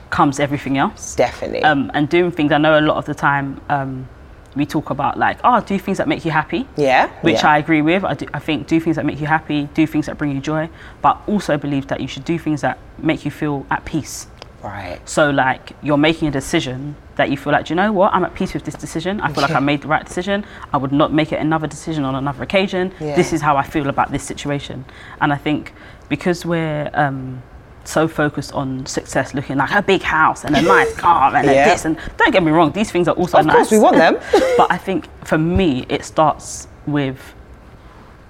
comes 0.10 0.40
everything 0.40 0.78
else. 0.78 1.16
Definitely. 1.16 1.64
Um, 1.64 1.92
and 1.94 2.08
doing 2.08 2.32
things. 2.32 2.52
I 2.52 2.60
know 2.60 2.80
a 2.80 2.82
lot 2.82 2.98
of 2.98 3.06
the 3.06 3.16
time 3.16 3.60
um, 3.70 4.08
we 4.56 4.66
talk 4.66 4.90
about 4.90 5.18
like, 5.18 5.40
oh, 5.44 5.60
do 5.62 5.78
things 5.78 5.98
that 5.98 6.08
make 6.08 6.24
you 6.26 6.32
happy 6.32 6.68
yeah. 6.76 7.10
which 7.22 7.42
yeah. 7.42 7.50
I 7.50 7.58
agree 7.58 7.82
with. 7.82 8.04
I, 8.04 8.14
do, 8.14 8.26
I 8.34 8.40
think 8.40 8.68
do 8.68 8.80
things 8.80 8.96
that 8.96 9.06
make 9.06 9.20
you 9.20 9.28
happy, 9.28 9.68
do 9.74 9.86
things 9.86 10.06
that 10.06 10.18
bring 10.18 10.32
you 10.32 10.40
joy, 10.40 10.70
but 11.02 11.22
also 11.28 11.58
believe 11.58 11.88
that 11.88 12.00
you 12.00 12.08
should 12.08 12.26
do 12.26 12.40
things 12.40 12.62
that 12.62 12.78
make 12.98 13.26
you 13.26 13.32
feel 13.32 13.66
at 13.70 13.84
peace. 13.86 14.28
Right. 14.64 15.00
So, 15.08 15.30
like, 15.30 15.72
you're 15.84 15.98
making 15.98 16.28
a 16.28 16.32
decision 16.32 16.96
that 17.16 17.30
you 17.30 17.38
feel 17.38 17.54
like, 17.54 17.66
do 17.66 17.72
you 17.74 17.76
know 17.76 17.92
what? 17.94 18.14
I'm 18.14 18.26
at 18.26 18.34
peace 18.34 18.54
with 18.54 18.64
this 18.66 18.74
decision. 18.76 19.22
I 19.22 19.32
feel 19.32 19.44
like 19.44 19.52
I 19.52 19.60
made 19.60 19.82
the 19.84 19.88
right 19.88 20.06
decision. 20.06 20.46
I 20.74 20.78
would 20.78 20.92
not 20.92 21.14
make 21.14 21.32
it 21.32 21.40
another 21.40 21.68
decision 21.68 22.04
on 22.04 22.16
another 22.16 22.44
occasion. 22.44 22.92
Yeah. 23.00 23.16
This 23.16 23.34
is 23.34 23.42
how 23.42 23.56
I 23.56 23.64
feel 23.64 23.88
about 23.88 24.12
this 24.12 24.24
situation. 24.24 24.84
And 25.22 25.32
I 25.32 25.38
think 25.38 25.74
because 26.10 26.46
we're 26.46 26.90
um, 26.96 27.42
so 27.84 28.08
focused 28.08 28.52
on 28.54 28.86
success, 28.88 29.34
looking 29.36 29.58
like 29.58 29.72
a 29.72 29.82
big 29.82 30.02
house 30.02 30.44
and 30.44 30.56
a 30.56 30.62
nice 30.76 30.94
car 30.96 31.36
and 31.36 31.46
Yeah. 31.46 31.68
a 31.68 31.70
this, 31.70 31.86
and 31.86 31.98
don't 32.18 32.32
get 32.32 32.44
me 32.44 32.52
wrong, 32.52 32.72
these 32.72 32.92
things 32.92 33.08
are 33.08 33.16
also 33.16 33.38
Of 33.38 33.46
nice. 33.46 33.56
course, 33.56 33.72
we 33.72 33.80
want 33.80 33.98
them. 33.98 34.16
but 34.58 34.72
I 34.72 34.78
think 34.78 35.08
for 35.24 35.38
me, 35.38 35.86
it 35.88 36.04
starts 36.04 36.68
with 36.88 37.20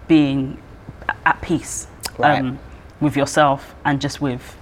being 0.07 0.61
at 1.25 1.41
peace 1.41 1.87
Right. 2.17 2.39
um, 2.39 2.59
with 2.99 3.15
yourself 3.15 3.75
and 3.85 4.01
just 4.01 4.19
with 4.21 4.55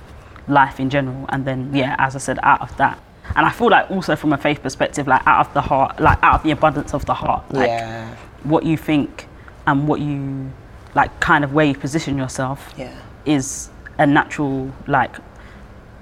life 0.48 0.80
in 0.80 0.90
general. 0.90 1.26
And 1.30 1.46
then, 1.46 1.74
yeah, 1.74 1.96
as 2.00 2.16
I 2.16 2.20
said, 2.20 2.40
out 2.44 2.62
of 2.62 2.76
that. 2.78 3.00
And 3.36 3.46
I 3.46 3.52
feel 3.52 3.70
like 3.70 3.90
also 3.90 4.16
from 4.16 4.34
a 4.34 4.38
faith 4.38 4.62
perspective, 4.62 5.08
like 5.08 5.26
out 5.26 5.48
of 5.48 5.54
the 5.54 5.62
heart, 5.62 6.00
like 6.00 6.20
out 6.22 6.36
of 6.36 6.44
the 6.44 6.52
abundance 6.52 6.94
of 6.94 7.06
the 7.06 7.14
heart, 7.14 7.44
like 7.52 7.68
yeah. 7.68 8.16
what 8.44 8.64
you 8.64 8.78
think 8.78 9.28
and 9.66 9.88
what 9.88 10.00
you 10.00 10.52
like, 10.94 11.20
kind 11.20 11.44
of 11.44 11.54
where 11.54 11.66
you 11.66 11.74
position 11.76 12.18
yourself 12.18 12.74
Yeah. 12.78 12.96
is 13.26 13.70
a 13.98 14.06
natural 14.06 14.72
like 14.88 15.16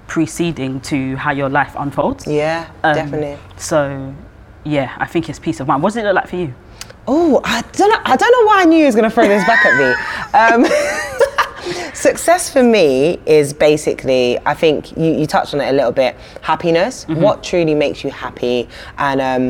preceding 0.06 0.80
to 0.82 1.16
how 1.16 1.32
your 1.32 1.48
life 1.48 1.74
unfolds. 1.78 2.26
Yeah. 2.26 2.70
Um, 2.82 2.94
definitely. 2.94 3.38
So, 3.56 4.14
yeah, 4.64 4.94
I 4.98 5.06
think 5.06 5.28
it's 5.30 5.38
peace 5.38 5.60
of 5.60 5.66
mind. 5.66 5.82
What 5.82 5.90
does 5.94 5.96
it 5.96 6.04
look 6.04 6.14
like 6.16 6.28
for 6.28 6.36
you? 6.36 6.54
Oh, 7.06 7.40
I 7.44 7.62
don't 7.72 7.90
know. 7.90 8.00
I 8.04 8.16
don't 8.16 8.30
know 8.32 8.46
why 8.46 8.62
I 8.62 8.64
knew 8.64 8.78
he 8.78 8.84
was 8.86 8.94
going 8.94 9.08
to 9.08 9.10
throw 9.10 9.26
this 9.28 9.44
back 9.46 9.64
at 9.64 9.78
me. 9.78 9.94
Um, 10.34 10.64
success 12.04 12.50
for 12.52 12.62
me 12.62 13.18
is 13.24 13.54
basically, 13.54 14.38
I 14.44 14.52
think 14.52 14.94
you, 14.94 15.10
you 15.20 15.26
touched 15.26 15.54
on 15.54 15.60
it 15.62 15.68
a 15.70 15.72
little 15.72 15.90
bit. 15.90 16.14
Happiness. 16.42 17.04
What 17.24 17.42
truly 17.42 17.74
makes 17.74 18.04
you 18.04 18.10
happy, 18.10 18.68
and 18.98 19.20
um, 19.30 19.44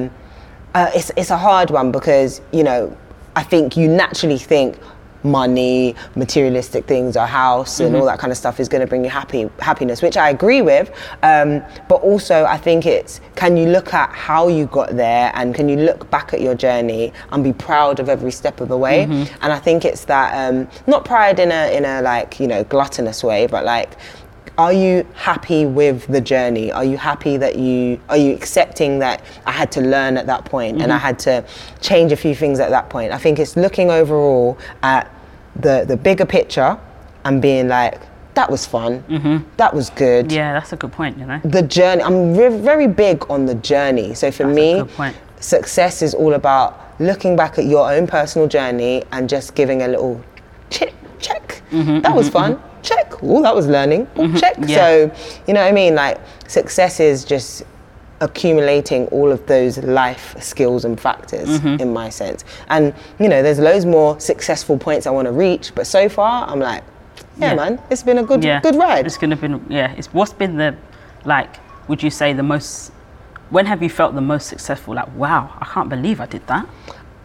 uh, 0.75 0.91
it's 0.95 1.11
it's 1.17 1.31
a 1.31 1.37
hard 1.37 1.71
one 1.71 1.91
because 1.91 2.41
you 2.53 2.63
know 2.63 2.97
I 3.35 3.43
think 3.43 3.77
you 3.77 3.89
naturally 3.89 4.39
think 4.39 4.79
money, 5.25 5.95
materialistic 6.17 6.85
things, 6.87 7.17
a 7.17 7.27
house, 7.27 7.81
and 7.81 7.95
Mm-hmm. 7.95 8.01
all 8.01 8.07
that 8.07 8.19
kind 8.19 8.31
of 8.31 8.37
stuff 8.39 8.61
is 8.61 8.69
going 8.69 8.81
to 8.81 8.87
bring 8.87 9.05
you 9.05 9.11
happy 9.11 9.49
happiness, 9.61 10.03
which 10.03 10.17
I 10.17 10.31
agree 10.31 10.63
with. 10.63 10.91
Um, 11.23 11.63
but 11.89 11.97
also, 11.97 12.45
I 12.45 12.57
think 12.57 12.87
it's 12.87 13.21
can 13.35 13.57
you 13.57 13.67
look 13.67 13.95
at 13.95 14.11
how 14.11 14.49
you 14.49 14.67
got 14.67 14.91
there, 14.97 15.33
and 15.35 15.55
can 15.55 15.69
you 15.69 15.77
look 15.77 16.11
back 16.11 16.33
at 16.35 16.41
your 16.41 16.55
journey 16.55 17.13
and 17.33 17.43
be 17.43 17.53
proud 17.53 18.01
of 18.01 18.09
every 18.09 18.31
step 18.31 18.61
of 18.61 18.69
the 18.69 18.77
way? 18.77 19.03
And 19.05 19.53
I 19.53 19.59
think 19.59 19.85
it's 19.85 20.05
that 20.07 20.33
um, 20.49 20.69
not 20.87 21.05
pride 21.05 21.39
in 21.39 21.51
a 21.53 21.77
in 21.77 21.85
a 21.85 22.03
like 22.03 22.39
you 22.41 22.47
know 22.47 22.65
gluttonous 22.65 23.23
way, 23.25 23.47
but 23.47 23.65
like 23.65 23.97
are 24.57 24.73
you 24.73 25.05
happy 25.15 25.67
with 25.67 26.07
the 26.07 26.21
journey 26.21 26.71
are 26.71 26.85
you 26.85 26.97
happy 26.97 27.37
that 27.37 27.57
you 27.57 27.99
are 28.09 28.17
you 28.17 28.33
accepting 28.33 29.01
that 29.01 29.21
i 29.47 29.51
had 29.51 29.73
to 29.73 29.81
learn 29.81 30.17
at 30.17 30.27
that 30.27 30.45
point 30.45 30.81
and 30.81 30.93
i 30.93 30.97
had 30.99 31.19
to 31.19 31.45
change 31.81 32.13
a 32.13 32.17
few 32.17 32.37
things 32.37 32.61
at 32.61 32.71
that 32.71 32.89
point 32.89 33.11
i 33.11 33.19
think 33.19 33.41
it's 33.41 33.57
looking 33.57 33.91
overall 33.91 34.57
at 34.85 35.11
the 35.57 35.85
the 35.87 35.97
bigger 35.97 36.27
picture 36.27 36.79
and 37.25 37.41
being 37.41 37.69
like 37.69 38.01
that 38.35 38.51
was 38.51 38.67
fun. 38.67 39.03
Mm-hmm. 39.09 39.45
That 39.59 39.73
was 39.73 39.91
good. 39.91 40.33
Yeah, 40.33 40.55
that's 40.55 40.73
a 40.73 40.77
good 40.77 40.91
point, 40.91 41.17
you 41.19 41.25
know? 41.27 41.41
the 41.45 41.63
journey 41.63 42.03
i'm 42.03 42.37
re- 42.37 42.59
very 42.61 42.89
big 42.89 43.25
on 43.31 43.47
the 43.47 43.55
journey. 43.55 44.13
So 44.15 44.31
for 44.33 44.45
That's 44.53 44.99
me 44.99 45.13
success 45.41 46.03
is 46.03 46.15
all 46.15 46.33
about 46.35 46.81
looking 47.01 47.37
back 47.37 47.59
at 47.59 47.65
your 47.67 47.91
own 47.93 48.07
personal 48.07 48.49
journey 48.49 49.05
and 49.13 49.29
just 49.29 49.55
giving 49.55 49.83
a 49.83 49.89
little 49.89 50.21
check. 50.71 50.93
Check 51.21 51.63
that 51.71 52.15
was 52.15 52.29
mm-hmm, 52.29 52.55
fun. 52.55 52.63
check. 52.83 53.13
Oh 53.23 53.41
that 53.43 53.55
was 53.55 53.67
learning. 53.67 54.07
Ooh, 54.19 54.37
check. 54.39 54.57
Mm-hmm, 54.57 54.69
Yeah. 54.69 54.77
so 54.77 54.87
you 55.47 55.55
know 55.55 55.61
what 55.63 55.69
i 55.69 55.73
mean? 55.73 55.95
Like 55.95 56.21
success 56.49 57.01
is 57.01 57.25
just 57.25 57.63
accumulating 58.25 59.07
all 59.17 59.31
of 59.37 59.41
those 59.47 59.79
life 60.03 60.27
skills 60.41 60.85
and 60.85 60.95
factors 61.01 61.49
Mm-hmm. 61.49 61.81
in 61.83 61.93
my 61.93 62.09
sense 62.21 62.45
and 62.75 62.93
you 63.21 63.29
know 63.29 63.41
there's 63.43 63.59
loads 63.69 63.85
more 63.99 64.19
successful 64.21 64.77
points 64.87 65.07
i 65.07 65.11
want 65.11 65.27
to 65.27 65.33
reach 65.47 65.67
but 65.75 65.87
so 65.87 66.09
far 66.09 66.49
i'm 66.51 66.61
like 66.71 66.83
yeah, 67.39 67.51
Yeah. 67.51 67.55
man 67.61 67.73
it's 67.91 68.03
been 68.03 68.19
a 68.19 68.27
good 68.31 68.43
Yeah. 68.45 68.61
good 68.67 68.77
ride 68.77 69.05
It's 69.07 69.19
gonna 69.19 69.37
be 69.37 69.49
yeah, 69.81 69.93
it's 69.99 70.09
what's 70.19 70.33
been 70.43 70.57
the 70.57 70.71
like, 71.25 71.53
would 71.89 72.03
you 72.03 72.11
say 72.11 72.29
the 72.33 72.43
most 72.43 72.93
when 73.51 73.67
have 73.67 73.81
you 73.83 73.91
felt 73.91 74.15
the 74.15 74.27
most 74.35 74.47
successful? 74.49 74.95
Like, 74.95 75.11
wow, 75.17 75.43
I 75.61 75.67
can't 75.73 75.89
believe 75.89 76.19
I 76.21 76.27
did 76.27 76.45
that. 76.53 76.67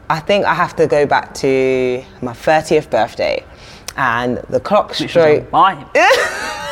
I 0.10 0.20
think 0.27 0.46
I 0.46 0.53
have 0.63 0.74
to 0.75 0.86
go 0.98 1.06
back 1.06 1.34
to 1.46 1.51
my 2.22 2.34
30th 2.34 2.89
birthday 2.89 3.44
and 3.98 4.38
the 4.50 4.60
clock 4.60 4.88
Which 5.00 5.10
stroke. 5.10 5.44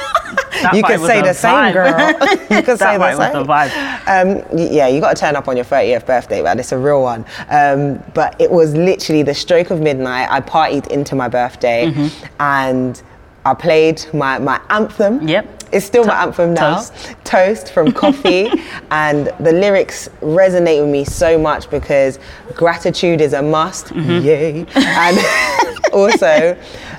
You 0.73 0.83
can 0.83 0.99
say 0.99 1.21
the 1.21 1.33
same, 1.33 1.53
vibe. 1.53 1.73
girl. 1.73 2.37
You 2.57 2.63
can 2.63 2.77
say 2.77 2.97
the 2.97 3.31
same. 3.31 3.45
the. 3.45 4.43
Um, 4.51 4.57
yeah, 4.71 4.87
you 4.87 4.99
got 4.99 5.15
to 5.15 5.19
turn 5.19 5.35
up 5.35 5.47
on 5.47 5.55
your 5.55 5.65
30th 5.65 6.05
birthday, 6.05 6.41
man. 6.41 6.59
It's 6.59 6.71
a 6.71 6.77
real 6.77 7.01
one. 7.03 7.25
Um, 7.49 8.03
but 8.13 8.39
it 8.41 8.49
was 8.49 8.73
literally 8.75 9.23
the 9.23 9.33
stroke 9.33 9.69
of 9.69 9.79
midnight. 9.81 10.27
I 10.31 10.41
partied 10.41 10.87
into 10.87 11.15
my 11.15 11.27
birthday 11.27 11.91
Mm-hmm. 11.91 12.25
and 12.39 13.01
I 13.45 13.53
played 13.53 14.05
my, 14.13 14.39
my 14.39 14.59
anthem. 14.69 15.27
Yep. 15.27 15.63
It's 15.71 15.85
still 15.85 16.05
my 16.05 16.23
anthem 16.23 16.53
now. 16.53 16.75
Toast. 16.77 17.15
Toast 17.23 17.71
from 17.73 17.87
Koffee. 17.89 18.49
and 18.91 19.27
the 19.39 19.51
lyrics 19.51 20.09
resonate 20.21 20.81
with 20.81 20.89
me 20.91 21.03
so 21.05 21.37
much 21.37 21.69
because 21.69 22.19
gratitude 22.55 23.21
is 23.21 23.33
a 23.33 23.41
must. 23.41 23.87
Mm-hmm. 23.87 24.25
Yay. 24.25 24.65
And 24.75 25.83
also, 25.93 26.57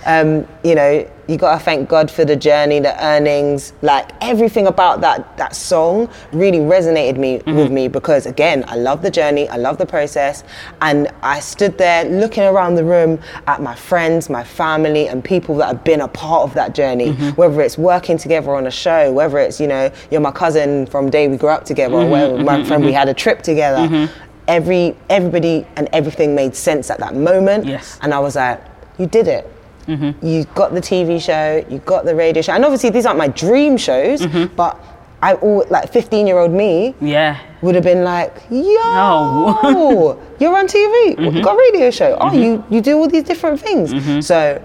um, 0.09 0.49
you 0.65 0.75
know, 0.75 1.09
you 1.29 1.37
gotta 1.37 1.63
thank 1.63 1.87
God 1.91 2.11
for 2.11 2.25
the 2.25 2.35
journey, 2.35 2.81
the 2.81 2.97
earnings, 3.05 3.75
like 3.83 4.11
everything 4.23 4.67
about 4.67 5.03
that 5.03 5.37
that 5.37 5.55
song 5.55 6.09
really 6.33 6.59
resonated 6.61 7.19
me 7.19 7.29
Mm-hmm. 7.39 7.57
with 7.57 7.71
me 7.71 7.89
because 7.89 8.25
again, 8.25 8.65
I 8.67 8.77
love 8.77 9.03
the 9.03 9.11
journey, 9.11 9.47
I 9.51 9.57
love 9.57 9.77
the 9.77 9.85
process, 9.85 10.43
and 10.81 11.09
I 11.23 11.41
stood 11.41 11.77
there 11.77 12.07
looking 12.07 12.43
around 12.45 12.77
the 12.77 12.85
room 12.85 13.21
at 13.47 13.61
my 13.61 13.75
friends, 13.75 14.31
my 14.31 14.43
family, 14.43 15.09
and 15.09 15.23
people 15.23 15.57
that 15.59 15.67
have 15.67 15.85
been 15.85 16.01
a 16.01 16.09
part 16.09 16.43
of 16.49 16.55
that 16.55 16.75
journey. 16.75 17.13
Mm-hmm. 17.13 17.29
Whether 17.41 17.61
it's 17.61 17.77
working 17.77 18.17
together 18.17 18.55
on 18.55 18.67
a 18.67 18.71
show, 18.71 19.13
whether 19.13 19.37
it's 19.39 19.61
you 19.61 19.67
know 19.67 19.93
you're 20.11 20.23
my 20.23 20.33
cousin 20.33 20.87
from 20.87 21.11
day 21.11 21.29
we 21.29 21.37
grew 21.37 21.51
up 21.51 21.65
together, 21.67 21.95
or 21.97 22.09
whether 22.09 22.43
my 22.43 22.65
friend 22.65 22.83
we 22.83 22.93
had 22.93 23.09
a 23.11 23.15
trip 23.15 23.43
together. 23.43 24.09
Every 24.49 24.97
everybody 25.11 25.67
and 25.77 25.91
everything 25.93 26.35
made 26.35 26.57
sense 26.57 26.89
at 26.91 26.99
that 27.01 27.15
moment. 27.15 27.67
Yes. 27.67 27.99
And 28.01 28.15
I 28.15 28.19
was 28.19 28.35
like, 28.37 28.65
you 28.99 29.07
did 29.07 29.29
it. 29.29 29.45
Mm-hmm. 29.89 30.27
You 30.27 30.45
got 30.55 30.75
the 30.75 30.81
TV 30.81 31.21
show, 31.21 31.65
you 31.69 31.79
got 31.81 32.05
the 32.05 32.15
radio 32.15 32.43
show, 32.43 32.53
and 32.53 32.65
obviously 32.65 32.91
these 32.91 33.07
aren't 33.07 33.19
my 33.19 33.29
dream 33.29 33.77
shows, 33.77 34.21
mm-hmm. 34.21 34.55
but 34.55 34.79
I 35.21 35.35
all 35.35 35.65
like 35.71 35.93
15 35.93 36.27
year 36.27 36.39
old 36.39 36.53
me 36.53 36.95
Yeah. 37.01 37.39
would 37.63 37.75
have 37.75 37.85
been 37.85 38.05
like, 38.05 38.35
yo, 38.51 39.57
No. 39.65 40.21
you're 40.39 40.57
on 40.57 40.67
TV, 40.67 41.17
Mm-hmm. 41.17 41.37
you 41.37 41.43
got 41.43 41.55
a 41.55 41.59
radio 41.59 41.91
show, 41.91 42.17
oh, 42.21 42.27
mm-hmm. 42.27 42.37
you 42.39 42.65
you 42.71 42.81
do 42.81 42.97
all 42.99 43.09
these 43.09 43.25
different 43.25 43.61
things. 43.61 43.91
So 44.27 44.63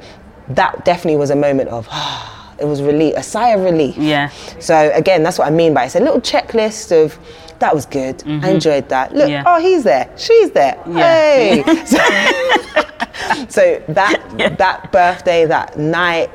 that 0.49 0.83
definitely 0.85 1.17
was 1.17 1.29
a 1.31 1.35
moment 1.35 1.69
of, 1.69 1.87
it 2.59 2.65
was 2.65 2.81
relief, 2.81 3.15
a 3.17 3.23
sigh 3.23 3.49
of 3.49 3.61
relief. 3.61 3.97
Yeah. 3.97 4.29
So 4.59 4.91
again, 4.93 5.23
that's 5.23 5.39
what 5.39 5.47
I 5.47 5.51
mean 5.51 5.73
by 5.73 5.85
it's 5.85 5.95
a 5.95 5.99
little 5.99 6.21
checklist 6.21 6.91
of 6.91 7.17
that 7.63 7.73
was 7.73 7.85
good. 7.85 8.21
I 8.27 8.49
enjoyed 8.49 8.89
that. 8.89 9.13
Look, 9.13 9.23
Mm-hmm. 9.23 9.31
Yeah. 9.31 9.43
oh, 9.47 9.59
he's 9.67 9.83
there, 9.83 10.07
she's 10.17 10.51
there. 10.51 10.75
Yeah. 10.85 11.03
Hey. 11.07 11.63
so, 11.93 11.97
so 13.57 13.63
that 13.99 14.55
that 14.57 14.91
birthday, 14.91 15.45
that 15.45 15.77
night, 15.77 16.29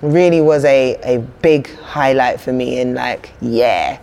really 0.00 0.40
was 0.40 0.64
a 0.64 0.96
a 1.14 1.18
big 1.42 1.62
highlight 1.80 2.40
for 2.40 2.52
me. 2.52 2.80
In 2.80 2.94
like, 2.94 3.30
yeah, 3.40 3.98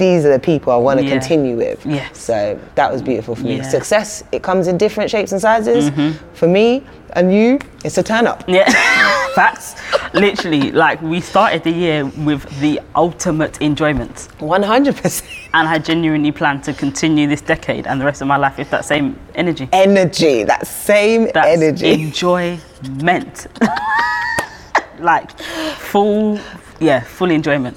these 0.00 0.24
are 0.24 0.32
the 0.32 0.38
people 0.40 0.72
I 0.72 0.76
want 0.76 0.98
to 0.98 1.04
Yeah. 1.06 1.12
continue 1.12 1.56
with. 1.56 1.84
Yes. 1.86 2.18
So 2.18 2.58
that 2.74 2.90
was 2.92 3.00
beautiful 3.02 3.36
for 3.36 3.44
me. 3.44 3.58
Yeah. 3.58 3.68
Success, 3.68 4.24
it 4.32 4.42
comes 4.42 4.66
in 4.66 4.76
different 4.78 5.10
shapes 5.10 5.30
and 5.32 5.40
sizes. 5.40 5.90
Mm-hmm. 5.90 6.34
For 6.34 6.48
me 6.48 6.82
and 7.12 7.32
you, 7.32 7.58
it's 7.84 7.98
a 7.98 8.02
turn 8.02 8.26
up. 8.26 8.42
Yeah, 8.48 8.64
facts. 9.34 9.74
Literally, 10.14 10.72
like 10.72 11.00
we 11.02 11.20
started 11.20 11.62
the 11.62 11.70
year 11.70 12.04
with 12.28 12.42
the 12.60 12.80
ultimate 12.96 13.60
enjoyment, 13.60 14.28
One 14.40 14.62
hundred 14.64 14.96
percent 14.96 15.30
and 15.54 15.68
I 15.68 15.78
genuinely 15.78 16.32
plan 16.32 16.60
to 16.62 16.72
continue 16.72 17.26
this 17.28 17.40
decade 17.42 17.86
and 17.86 18.00
the 18.00 18.04
rest 18.04 18.22
of 18.22 18.28
my 18.28 18.36
life 18.36 18.56
with 18.58 18.70
that 18.70 18.84
same 18.84 19.18
energy. 19.34 19.68
energy. 19.72 20.44
That 20.44 20.66
same 20.66 21.28
That's 21.34 21.48
energy. 21.62 21.92
enjoyment. 21.92 23.46
like 25.00 25.30
full, 25.78 26.38
yeah, 26.80 27.00
full 27.00 27.30
enjoyment, 27.30 27.76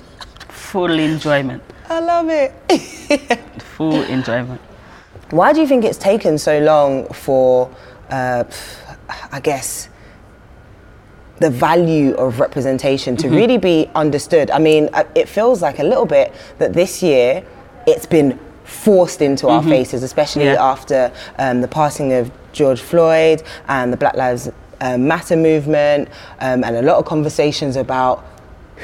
full 0.50 0.92
enjoyment, 1.00 1.64
I 1.90 2.00
love 2.00 2.30
it. 2.30 3.40
full 3.78 4.02
enjoyment. 4.04 4.62
Why 5.32 5.52
do 5.54 5.62
you 5.62 5.68
think 5.68 5.84
it's 5.84 5.98
taken 5.98 6.38
so 6.38 6.60
long 6.60 7.08
for, 7.10 7.70
uh, 8.10 8.44
I 9.32 9.40
guess, 9.40 9.90
the 11.40 11.50
value 11.50 12.14
of 12.16 12.40
representation 12.40 13.18
to 13.18 13.30
really 13.30 13.58
be 13.58 13.90
understood? 13.96 14.52
I 14.52 14.60
mean, 14.60 14.90
uh, 14.94 15.04
it 15.16 15.28
feels 15.28 15.62
like 15.62 15.80
a 15.80 15.84
little 15.84 16.06
bit 16.06 16.34
that 16.60 16.74
this 16.74 17.02
year 17.02 17.44
it's 17.88 18.06
been 18.06 18.40
forced 18.64 19.22
into 19.22 19.48
our 19.50 19.62
faces, 19.64 20.04
especially 20.04 20.46
Yeah. 20.46 20.64
after 20.64 21.12
um, 21.38 21.62
the 21.62 21.68
passing 21.68 22.14
of 22.14 22.32
George 22.54 22.82
Floyd 22.82 23.44
and 23.68 23.92
the 23.92 23.98
Black 23.98 24.16
Lives 24.16 24.50
uh, 24.82 24.98
Matter 24.98 25.36
movement, 25.36 26.10
um, 26.40 26.64
and 26.64 26.76
a 26.76 26.82
lot 26.82 26.98
of 26.98 27.06
conversations 27.06 27.76
about 27.76 28.24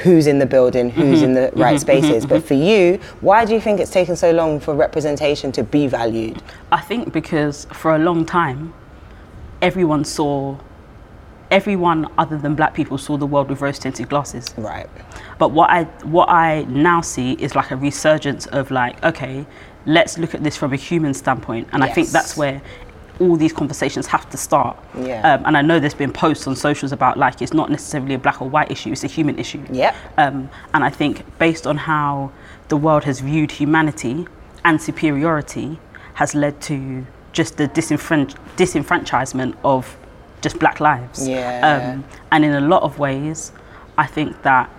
who's 0.02 0.26
in 0.26 0.38
the 0.38 0.46
building, 0.46 0.90
who's 0.90 1.18
mm-hmm. 1.18 1.24
in 1.24 1.34
the 1.34 1.40
right 1.40 1.50
mm-hmm. 1.52 1.64
Mm-hmm. 1.64 1.78
spaces. 1.78 2.26
But 2.26 2.44
for 2.44 2.54
you, 2.54 2.98
why 3.20 3.44
do 3.44 3.52
you 3.52 3.60
think 3.60 3.80
it's 3.80 3.90
taken 3.90 4.16
so 4.16 4.30
long 4.30 4.60
for 4.60 4.74
representation 4.74 5.52
to 5.52 5.62
be 5.62 5.86
valued? 5.86 6.42
I 6.72 6.80
think 6.80 7.12
because 7.12 7.66
for 7.72 7.94
a 7.94 7.98
long 7.98 8.24
time, 8.24 8.72
everyone 9.60 10.04
saw, 10.04 10.56
everyone 11.50 12.10
other 12.16 12.38
than 12.38 12.54
black 12.54 12.74
people 12.74 12.98
saw 12.98 13.16
the 13.16 13.26
world 13.26 13.50
with 13.50 13.60
rose 13.60 13.78
tinted 13.78 14.08
glasses. 14.08 14.54
Right. 14.56 14.88
But 15.38 15.50
what 15.50 15.70
I 15.70 15.84
what 16.04 16.28
I 16.28 16.62
now 16.64 17.00
see 17.00 17.32
is 17.32 17.54
like 17.54 17.70
a 17.70 17.76
resurgence 17.76 18.46
of 18.46 18.70
like, 18.70 19.02
okay, 19.04 19.46
let's 19.86 20.18
look 20.18 20.34
at 20.34 20.42
this 20.42 20.56
from 20.56 20.72
a 20.72 20.76
human 20.76 21.14
standpoint, 21.14 21.68
and 21.72 21.84
I 21.84 21.92
think 21.92 22.08
that's 22.08 22.36
where 22.36 22.62
all 23.20 23.36
these 23.36 23.52
conversations 23.52 24.06
have 24.06 24.28
to 24.30 24.36
start. 24.36 24.76
Yeah. 24.98 25.34
Um, 25.34 25.44
and 25.46 25.56
I 25.56 25.62
know 25.62 25.78
there's 25.78 25.94
been 25.94 26.12
posts 26.12 26.46
on 26.46 26.56
socials 26.56 26.92
about 26.92 27.18
like 27.18 27.42
it's 27.42 27.52
not 27.52 27.70
necessarily 27.70 28.14
a 28.14 28.18
black 28.18 28.40
or 28.40 28.48
white 28.48 28.70
issue; 28.70 28.90
it's 28.92 29.04
a 29.04 29.08
human 29.08 29.38
issue. 29.38 29.64
Yep. 29.70 29.94
Um, 30.16 30.50
and 30.74 30.82
I 30.82 30.90
think 30.90 31.38
based 31.38 31.66
on 31.66 31.76
how 31.76 32.32
the 32.68 32.76
world 32.76 33.04
has 33.04 33.20
viewed 33.20 33.50
humanity 33.52 34.26
and 34.64 34.80
superiority 34.80 35.78
has 36.14 36.34
led 36.34 36.60
to 36.62 37.06
just 37.32 37.56
the 37.56 37.68
disenfranch- 37.68 38.36
disenfranchisement 38.56 39.56
of 39.64 39.96
just 40.40 40.58
black 40.58 40.80
lives. 40.80 41.28
Yeah. 41.28 41.94
Um, 41.94 42.04
and 42.32 42.44
in 42.44 42.54
a 42.54 42.60
lot 42.60 42.82
of 42.82 42.98
ways, 42.98 43.52
I 43.98 44.06
think 44.06 44.42
that 44.42 44.70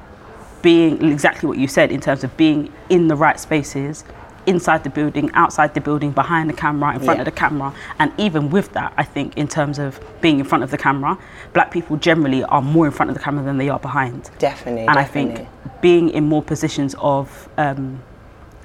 being 0.62 1.04
exactly 1.12 1.48
what 1.48 1.58
you 1.58 1.68
said 1.68 1.92
in 1.92 2.02
terms 2.02 2.24
of 2.24 2.36
being 2.38 2.72
in 2.90 3.08
the 3.08 3.16
right 3.16 3.40
spaces, 3.40 4.04
inside 4.46 4.84
the 4.84 4.90
building, 4.90 5.30
outside 5.34 5.74
the 5.74 5.82
building, 5.82 6.12
behind 6.12 6.50
the 6.50 6.54
camera, 6.54 6.94
in 6.94 7.00
front 7.00 7.18
Yeah. 7.18 7.22
of 7.22 7.26
the 7.26 7.32
camera, 7.32 7.74
and 8.00 8.12
even 8.18 8.50
with 8.50 8.74
that, 8.74 8.94
I 8.98 9.04
think 9.04 9.38
in 9.38 9.48
terms 9.48 9.78
of 9.80 10.00
being 10.22 10.40
in 10.40 10.46
front 10.46 10.64
of 10.64 10.72
the 10.72 10.78
camera, 10.78 11.18
black 11.54 11.72
people 11.72 11.98
generally 11.98 12.44
are 12.46 12.62
more 12.62 12.86
in 12.86 12.92
front 12.92 13.10
of 13.12 13.16
the 13.18 13.22
camera 13.24 13.44
than 13.44 13.58
they 13.58 13.70
are 13.70 13.80
behind. 13.80 14.30
Definitely. 14.40 14.86
and 14.88 14.96
definitely. 14.96 15.32
I 15.32 15.44
think 15.44 15.82
being 15.82 16.10
in 16.10 16.28
more 16.28 16.42
positions 16.44 16.96
of 17.00 17.50
um, 17.58 18.02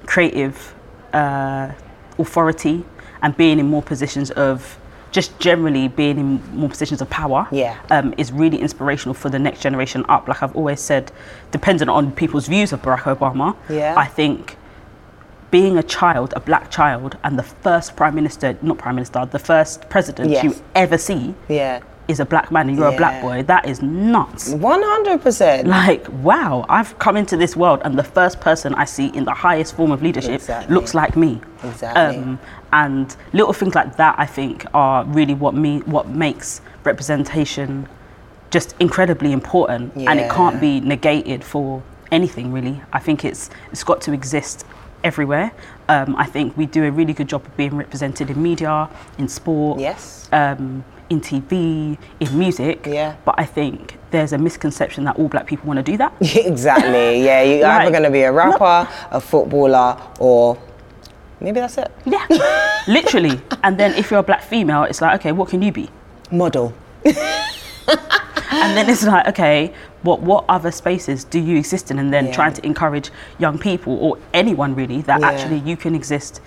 creative 0.05 0.73
uh, 1.13 1.71
authority 2.19 2.83
and 3.21 3.35
being 3.37 3.59
in 3.59 3.67
more 3.67 3.81
positions 3.81 4.31
of 4.31 4.77
just 5.11 5.39
generally 5.39 5.87
being 5.87 6.17
in 6.19 6.41
more 6.53 6.69
positions 6.69 7.01
of 7.01 7.09
power 7.09 7.47
Yeah. 7.51 7.75
um, 7.89 8.13
is 8.17 8.31
really 8.31 8.57
inspirational 8.59 9.13
for 9.13 9.29
the 9.29 9.39
next 9.39 9.61
generation 9.61 10.05
up. 10.09 10.27
Like 10.27 10.43
I've 10.43 10.55
always 10.55 10.79
said, 10.81 11.11
dependent 11.51 11.89
on 11.89 12.11
people's 12.11 12.47
views 12.47 12.73
of 12.73 12.81
Barack 12.81 13.03
Obama, 13.17 13.55
Yeah. 13.69 13.93
I 13.97 14.05
think 14.05 14.57
being 15.51 15.77
a 15.77 15.83
child, 15.83 16.33
a 16.35 16.39
black 16.39 16.69
child, 16.69 17.17
and 17.23 17.37
the 17.39 17.43
first 17.43 17.95
prime 17.95 18.15
minister, 18.15 18.57
not 18.61 18.77
prime 18.77 18.95
minister, 18.95 19.25
the 19.25 19.39
first 19.39 19.87
president 19.89 20.29
Yes. 20.29 20.43
you 20.43 20.55
ever 20.75 20.97
see 20.97 21.33
Yeah. 21.47 21.79
is 22.09 22.19
a 22.19 22.25
black 22.25 22.51
man 22.51 22.67
and 22.69 22.77
you're 22.77 22.87
a 22.87 22.97
black 22.97 23.21
boy. 23.21 23.43
That 23.43 23.65
is 23.65 23.81
nuts. 23.81 24.53
100%. 24.53 25.67
Like, 25.67 26.05
wow, 26.21 26.65
I've 26.69 26.97
come 26.99 27.15
into 27.17 27.37
this 27.37 27.55
world 27.55 27.81
and 27.85 27.97
the 27.97 28.03
first 28.03 28.39
person 28.39 28.73
I 28.75 28.85
see 28.85 29.07
in 29.07 29.25
the 29.25 29.33
highest 29.33 29.75
form 29.75 29.91
of 29.91 30.01
leadership 30.01 30.35
Exactly. 30.35 30.73
looks 30.73 30.93
like 30.93 31.15
me. 31.15 31.41
Um, 31.63 31.69
Exactly. 31.69 32.37
and 32.73 33.15
little 33.33 33.53
things 33.53 33.75
like 33.75 33.95
that, 33.97 34.15
I 34.17 34.25
think, 34.25 34.65
are 34.73 35.03
really 35.05 35.33
what 35.33 35.53
me 35.53 35.79
what 35.85 36.09
makes 36.09 36.61
representation 36.83 37.87
just 38.49 38.75
incredibly 38.79 39.31
important, 39.33 39.93
and 39.95 40.19
it 40.19 40.29
can't 40.31 40.59
be 40.61 40.79
negated 40.79 41.43
for 41.43 41.81
anything 42.11 42.53
really. 42.53 42.81
I 42.93 42.99
think 42.99 43.25
it's 43.25 43.49
it's 43.73 43.83
got 43.83 43.99
to 44.01 44.13
exist 44.13 44.65
everywhere. 45.03 45.51
Um, 45.89 46.15
I 46.17 46.25
think 46.25 46.55
we 46.57 46.65
do 46.65 46.83
a 46.85 46.91
really 46.91 47.13
good 47.13 47.27
job 47.29 47.45
of 47.45 47.55
being 47.57 47.75
represented 47.75 48.29
in 48.29 48.41
media, 48.41 48.89
in 49.17 49.27
sport, 49.27 49.79
Yes. 49.79 50.27
um, 50.31 50.83
in 51.09 51.21
TV, 51.21 51.97
in 52.19 52.37
music. 52.37 52.85
Yeah. 52.85 53.15
But 53.23 53.35
I 53.37 53.45
think 53.45 53.97
there's 54.11 54.33
a 54.33 54.37
misconception 54.37 55.05
that 55.05 55.15
all 55.17 55.27
black 55.29 55.45
people 55.47 55.67
want 55.67 55.77
to 55.77 55.83
do 55.91 55.97
that. 55.97 56.13
exactly. 56.21 57.23
Yeah, 57.23 57.41
you're 57.43 57.65
either 57.65 57.91
going 57.91 58.03
to 58.03 58.11
be 58.11 58.21
a 58.23 58.31
rapper, 58.31 58.89
a 59.11 59.21
footballer, 59.21 59.97
or 60.19 60.57
maybe 61.39 61.59
that's 61.61 61.77
it. 61.77 61.91
Yeah, 62.05 62.25
literally. 62.87 63.39
And 63.63 63.79
then 63.79 63.93
if 63.93 64.11
you're 64.11 64.19
a 64.19 64.23
black 64.23 64.43
female, 64.43 64.83
it's 64.83 65.01
like, 65.01 65.19
okay, 65.21 65.31
what 65.31 65.49
can 65.49 65.61
you 65.61 65.71
be? 65.71 65.89
Model. 66.31 66.73
And 68.61 68.75
then 68.77 68.89
it's 68.89 69.03
like, 69.05 69.27
okay, 69.27 69.73
what 70.03 70.21
what 70.21 70.45
other 70.49 70.71
spaces 70.71 71.23
do 71.23 71.39
you 71.39 71.57
exist 71.57 71.91
in? 71.91 71.99
And 71.99 72.11
then 72.13 72.25
Yeah. 72.27 72.31
trying 72.33 72.53
to 72.53 72.65
encourage 72.65 73.11
young 73.39 73.57
people 73.57 73.97
or 73.99 74.17
anyone 74.33 74.75
really 74.75 75.01
that 75.03 75.19
Yeah. 75.21 75.27
actually 75.29 75.59
you 75.59 75.77
can 75.77 75.93
exist 75.95 76.41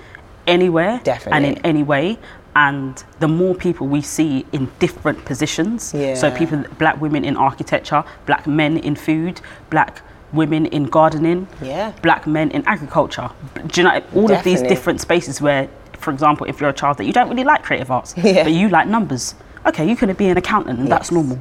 anywhere 0.47 1.00
Definitely. 1.05 1.33
and 1.37 1.47
in 1.59 1.64
any 1.64 1.83
way. 1.83 2.19
And 2.57 3.02
the 3.21 3.29
more 3.29 3.55
people 3.55 3.87
we 3.87 4.02
see 4.02 4.45
in 4.52 4.69
different 4.81 5.25
positions, 5.25 5.95
yeah. 5.97 6.14
so 6.14 6.31
people, 6.33 6.64
black 6.79 7.00
women 7.00 7.25
in 7.25 7.37
architecture, 7.37 8.02
black 8.26 8.47
men 8.49 8.76
in 8.76 8.97
food, 8.97 9.40
black 9.71 10.02
women 10.33 10.67
in 10.67 10.85
gardening, 10.85 11.47
Yeah. 11.62 11.93
black 12.02 12.26
men 12.26 12.50
in 12.50 12.64
agriculture. 12.67 13.31
Do 13.69 13.81
you 13.81 13.85
know 13.88 14.00
all 14.17 14.33
of 14.33 14.43
these 14.43 14.62
different 14.62 15.00
spaces 15.00 15.40
where, 15.40 15.69
for 15.99 16.11
example, 16.11 16.47
if 16.49 16.61
you're 16.61 16.71
a 16.71 16.73
child 16.83 16.97
that 16.99 17.05
you 17.05 17.12
don't 17.12 17.29
really 17.29 17.45
like 17.45 17.62
creative 17.62 17.90
arts, 17.90 18.14
Yeah. 18.17 18.43
but 18.43 18.52
you 18.52 18.69
like 18.69 18.88
numbers, 18.88 19.35
okay, 19.67 19.88
you 19.88 19.95
can 19.95 20.12
be 20.14 20.29
an 20.29 20.37
accountant 20.37 20.81
and 20.81 20.88
that's 20.90 21.12
normal. 21.12 21.38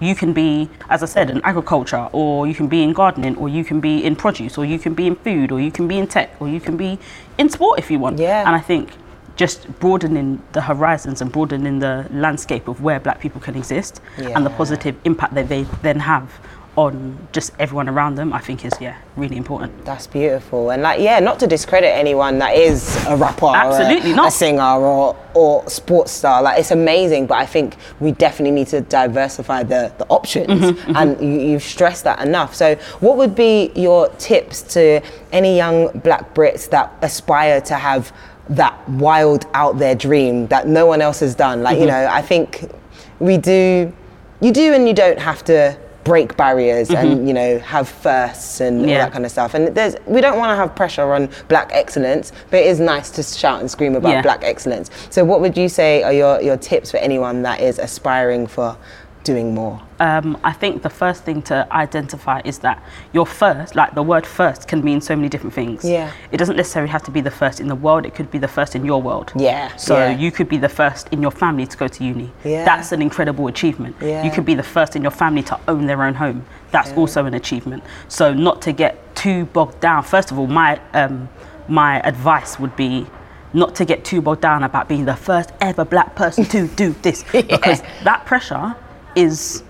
You 0.00 0.14
can 0.14 0.32
be, 0.32 0.68
as 0.88 1.02
I 1.02 1.06
said, 1.06 1.30
in 1.30 1.40
agriculture, 1.44 2.08
or 2.12 2.46
you 2.46 2.54
can 2.54 2.68
be 2.68 2.82
in 2.82 2.92
gardening, 2.92 3.36
or 3.36 3.48
you 3.48 3.64
can 3.64 3.80
be 3.80 4.02
in 4.04 4.16
produce, 4.16 4.56
or 4.56 4.64
you 4.64 4.78
can 4.78 4.94
be 4.94 5.06
in 5.06 5.14
food, 5.16 5.52
or 5.52 5.60
you 5.60 5.70
can 5.70 5.86
be 5.86 5.98
in 5.98 6.06
tech, 6.06 6.34
or 6.40 6.48
you 6.48 6.58
can 6.58 6.76
be 6.76 6.98
in 7.38 7.48
sport 7.50 7.78
if 7.78 7.90
you 7.90 7.98
want. 7.98 8.18
Yeah. 8.18 8.46
And 8.46 8.56
I 8.56 8.60
think 8.60 8.92
just 9.36 9.68
broadening 9.78 10.42
the 10.52 10.60
horizons 10.60 11.22
and 11.22 11.30
broadening 11.30 11.78
the 11.78 12.06
landscape 12.10 12.68
of 12.68 12.82
where 12.82 13.00
black 13.00 13.20
people 13.20 13.40
can 13.40 13.56
exist 13.56 14.00
and 14.18 14.44
the 14.44 14.50
positive 14.50 14.96
impact 15.04 15.34
that 15.34 15.48
they 15.48 15.62
then 15.82 15.98
have 16.00 16.30
on 16.76 17.28
just 17.32 17.52
everyone 17.58 17.88
around 17.88 18.14
them, 18.14 18.32
I 18.32 18.38
think 18.38 18.64
is, 18.64 18.72
yeah, 18.80 18.96
really 19.16 19.36
important. 19.36 19.84
That's 19.84 20.06
beautiful. 20.06 20.70
And 20.70 20.82
like, 20.82 21.00
yeah, 21.00 21.18
not 21.18 21.40
to 21.40 21.46
discredit 21.46 21.90
anyone 21.94 22.38
that 22.38 22.54
is 22.56 22.96
a 23.06 23.16
rapper, 23.16 23.46
Absolutely 23.54 24.10
or 24.10 24.14
a, 24.14 24.16
not. 24.16 24.28
a 24.28 24.30
singer, 24.30 24.62
or 24.62 25.16
or 25.34 25.68
sports 25.68 26.12
star. 26.12 26.42
Like, 26.42 26.60
it's 26.60 26.70
amazing. 26.70 27.26
But 27.26 27.38
I 27.38 27.46
think 27.46 27.76
we 27.98 28.12
definitely 28.12 28.52
need 28.52 28.68
to 28.68 28.80
diversify 28.82 29.64
the 29.64 29.92
the 29.98 30.06
options. 30.06 30.48
Mm-hmm, 30.62 30.96
And 30.96 31.20
you, 31.20 31.40
you've 31.50 31.62
stressed 31.62 32.04
that 32.04 32.20
enough. 32.20 32.54
So, 32.54 32.76
what 33.00 33.16
would 33.16 33.34
be 33.34 33.72
your 33.74 34.08
tips 34.10 34.62
to 34.74 35.00
any 35.32 35.56
young 35.56 35.88
Black 36.00 36.34
Brits 36.34 36.70
that 36.70 36.92
aspire 37.02 37.60
to 37.62 37.74
have 37.74 38.12
that 38.48 38.88
wild 38.88 39.46
out 39.54 39.78
there 39.78 39.94
dream 39.94 40.46
that 40.48 40.66
no 40.68 40.86
one 40.86 41.02
else 41.02 41.18
has 41.20 41.34
done? 41.34 41.62
Like, 41.62 41.78
you 41.78 41.86
Mm-hmm. 41.86 42.04
know, 42.04 42.06
I 42.12 42.22
think 42.22 42.70
we 43.18 43.36
do. 43.38 43.92
You 44.40 44.52
do, 44.52 44.72
and 44.72 44.86
you 44.88 44.94
don't 44.94 45.18
have 45.18 45.42
to 45.44 45.76
break 46.10 46.36
barriers 46.36 46.90
and 46.90 47.28
you 47.28 47.32
know 47.32 47.50
have 47.60 47.88
firsts 47.88 48.60
and 48.60 48.80
all 48.80 48.86
Mm-hmm. 48.90 48.98
That 49.04 49.12
kind 49.12 49.24
of 49.24 49.30
stuff. 49.30 49.54
And 49.54 49.62
there's 49.78 49.94
we 50.06 50.20
don't 50.20 50.38
want 50.42 50.50
to 50.50 50.56
have 50.56 50.74
pressure 50.74 51.12
on 51.12 51.28
black 51.48 51.70
excellence, 51.72 52.32
but 52.50 52.58
it 52.60 52.66
is 52.66 52.80
nice 52.80 53.08
to 53.16 53.22
shout 53.22 53.60
and 53.60 53.70
scream 53.70 53.94
about 53.94 54.10
Yeah. 54.10 54.22
black 54.22 54.42
excellence. 54.42 54.90
So 55.10 55.24
what 55.24 55.40
would 55.40 55.56
you 55.56 55.68
say 55.68 56.02
are 56.02 56.12
your, 56.12 56.34
your 56.42 56.56
tips 56.56 56.90
for 56.90 56.96
anyone 56.96 57.42
that 57.42 57.60
is 57.60 57.78
aspiring 57.78 58.48
for 58.48 58.76
doing 59.24 59.54
more? 59.54 59.80
um, 60.00 60.38
I 60.42 60.52
think 60.52 60.82
the 60.82 60.90
first 60.90 61.24
thing 61.24 61.42
to 61.42 61.68
identify 61.70 62.40
is 62.44 62.58
that 62.60 62.82
your 63.12 63.26
first, 63.26 63.76
like 63.76 63.94
the 63.94 64.02
word 64.02 64.26
first, 64.26 64.66
can 64.66 64.82
mean 64.82 65.00
so 65.02 65.14
many 65.14 65.28
different 65.28 65.54
things. 65.54 65.84
Yeah. 65.84 66.10
It 66.32 66.38
doesn't 66.38 66.56
necessarily 66.56 66.90
have 66.90 67.02
to 67.04 67.10
be 67.10 67.20
the 67.20 67.30
first 67.30 67.60
in 67.60 67.68
the 67.68 67.74
world, 67.74 68.06
it 68.06 68.14
could 68.14 68.30
be 68.30 68.38
the 68.38 68.48
first 68.48 68.74
in 68.74 68.84
your 68.84 69.00
world. 69.02 69.30
Yeah, 69.36 69.76
So 69.76 69.96
yeah. 69.98 70.16
you 70.16 70.32
could 70.32 70.48
be 70.48 70.56
the 70.56 70.70
first 70.70 71.08
in 71.12 71.20
your 71.20 71.30
family 71.30 71.66
to 71.66 71.76
go 71.76 71.86
to 71.86 72.04
uni. 72.04 72.32
Yeah. 72.44 72.64
That's 72.64 72.92
an 72.92 73.02
incredible 73.02 73.46
achievement. 73.48 73.94
Yeah. 74.00 74.24
You 74.24 74.30
could 74.30 74.46
be 74.46 74.54
the 74.54 74.62
first 74.62 74.96
in 74.96 75.02
your 75.02 75.10
family 75.10 75.42
to 75.44 75.60
own 75.68 75.86
their 75.86 76.02
own 76.02 76.14
home. 76.14 76.46
That's 76.70 76.92
also 76.92 77.26
an 77.26 77.34
achievement. 77.34 77.84
So 78.08 78.32
not 78.32 78.62
to 78.62 78.72
get 78.72 79.14
too 79.14 79.44
bogged 79.46 79.80
down. 79.80 80.02
First 80.02 80.30
of 80.30 80.38
all, 80.38 80.46
my 80.46 80.80
um, 80.94 81.28
my 81.68 82.00
advice 82.00 82.58
would 82.58 82.74
be 82.74 83.06
not 83.52 83.74
to 83.74 83.84
get 83.84 84.04
too 84.04 84.22
bogged 84.22 84.40
down 84.40 84.62
about 84.64 84.88
being 84.88 85.04
the 85.04 85.14
first 85.16 85.50
ever 85.60 85.84
black 85.84 86.14
person 86.14 86.44
to 86.46 86.68
do 86.82 86.94
this 87.02 87.22
because 87.32 87.82
that 88.04 88.24
pressure 88.24 88.74
is 89.16 89.62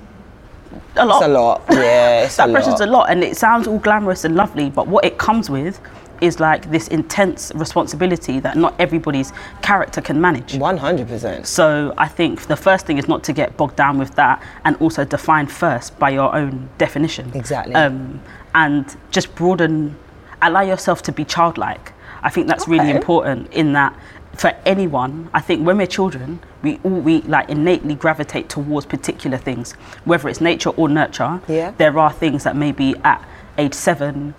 a 0.96 1.05
lot. 1.07 1.16
It's 1.22 1.26
a 1.26 1.29
lot. 1.29 1.62
Yeah, 1.70 2.22
it's 2.24 2.35
a 2.38 2.46
That 2.46 2.53
pressure's 2.53 2.81
a 2.81 2.87
lot. 2.87 2.92
lot, 3.00 3.11
and 3.11 3.24
it 3.24 3.37
sounds 3.37 3.66
all 3.66 3.79
glamorous 3.79 4.24
and 4.24 4.35
lovely, 4.37 4.70
but 4.70 4.87
what 4.87 5.05
it 5.05 5.18
comes 5.18 5.50
with 5.50 5.81
is 6.20 6.38
like 6.38 6.70
this 6.70 6.88
intense 6.88 7.50
responsibility 7.55 8.40
that 8.40 8.55
not 8.55 8.74
everybody's 8.79 9.33
character 9.62 10.03
can 10.03 10.20
manage. 10.20 10.55
One 10.55 10.76
hundred 10.76 11.09
percent. 11.09 11.46
So 11.46 11.94
I 11.96 12.09
think 12.09 12.42
the 12.46 12.57
first 12.57 12.87
thing 12.87 12.98
is 12.98 13.09
not 13.09 13.24
to 13.24 13.33
get 13.33 13.57
bogged 13.57 13.76
down 13.76 13.98
with 13.98 14.14
that, 14.16 14.42
and 14.64 14.76
also 14.76 15.05
define 15.05 15.46
first 15.46 15.98
by 15.98 16.11
your 16.11 16.35
own 16.35 16.68
definition. 16.79 17.33
Exactly. 17.35 17.74
Um, 17.74 18.20
and 18.55 18.96
just 19.11 19.35
broaden, 19.35 19.96
allow 20.42 20.61
yourself 20.62 21.03
to 21.05 21.12
be 21.12 21.24
childlike. 21.24 21.92
I 22.22 22.29
think 22.29 22.48
that's 22.48 22.68
really 22.68 22.90
important 22.90 23.50
in 23.53 23.72
that 23.72 23.98
for 24.40 24.57
anyone. 24.64 25.29
I 25.35 25.40
think 25.42 25.66
when 25.66 25.76
we're 25.76 25.87
children, 25.87 26.40
we 26.62 26.81
all 26.83 27.00
we 27.09 27.20
like 27.22 27.50
innately 27.50 27.94
gravitate 27.94 28.48
towards 28.48 28.87
particular 28.87 29.37
things, 29.37 29.72
whether 30.07 30.31
it's 30.31 30.40
nature 30.40 30.70
or 30.70 30.88
nurture. 30.88 31.42
Yeah. 31.46 31.72
There 31.76 31.98
are 31.98 32.11
things 32.11 32.44
that 32.44 32.57
maybe 32.57 32.94
at 33.05 33.22
age 33.59 33.74
seven. 33.74 34.35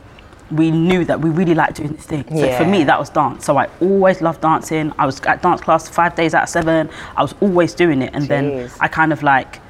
We 0.49 0.71
knew 0.71 1.05
that 1.05 1.21
we 1.21 1.29
really 1.29 1.53
liked 1.53 1.75
doing 1.75 1.93
this 1.93 2.05
thing. 2.05 2.25
So 2.27 2.51
for 2.57 2.65
me, 2.65 2.83
that 2.85 2.99
was 2.99 3.11
dance. 3.11 3.45
So 3.45 3.57
I 3.57 3.69
always 3.79 4.21
loved 4.21 4.41
dancing. 4.41 4.91
I 4.97 5.05
was 5.05 5.21
at 5.21 5.43
dance 5.43 5.61
class 5.61 5.87
five 5.87 6.15
days 6.15 6.33
out 6.33 6.43
of 6.43 6.49
seven. 6.49 6.89
I 7.15 7.21
was 7.21 7.35
always 7.39 7.73
doing 7.75 8.01
it. 8.01 8.09
And 8.13 8.27
then 8.27 8.69
I 8.81 8.87
kind 8.87 9.13
of 9.13 9.23
like, 9.23 9.61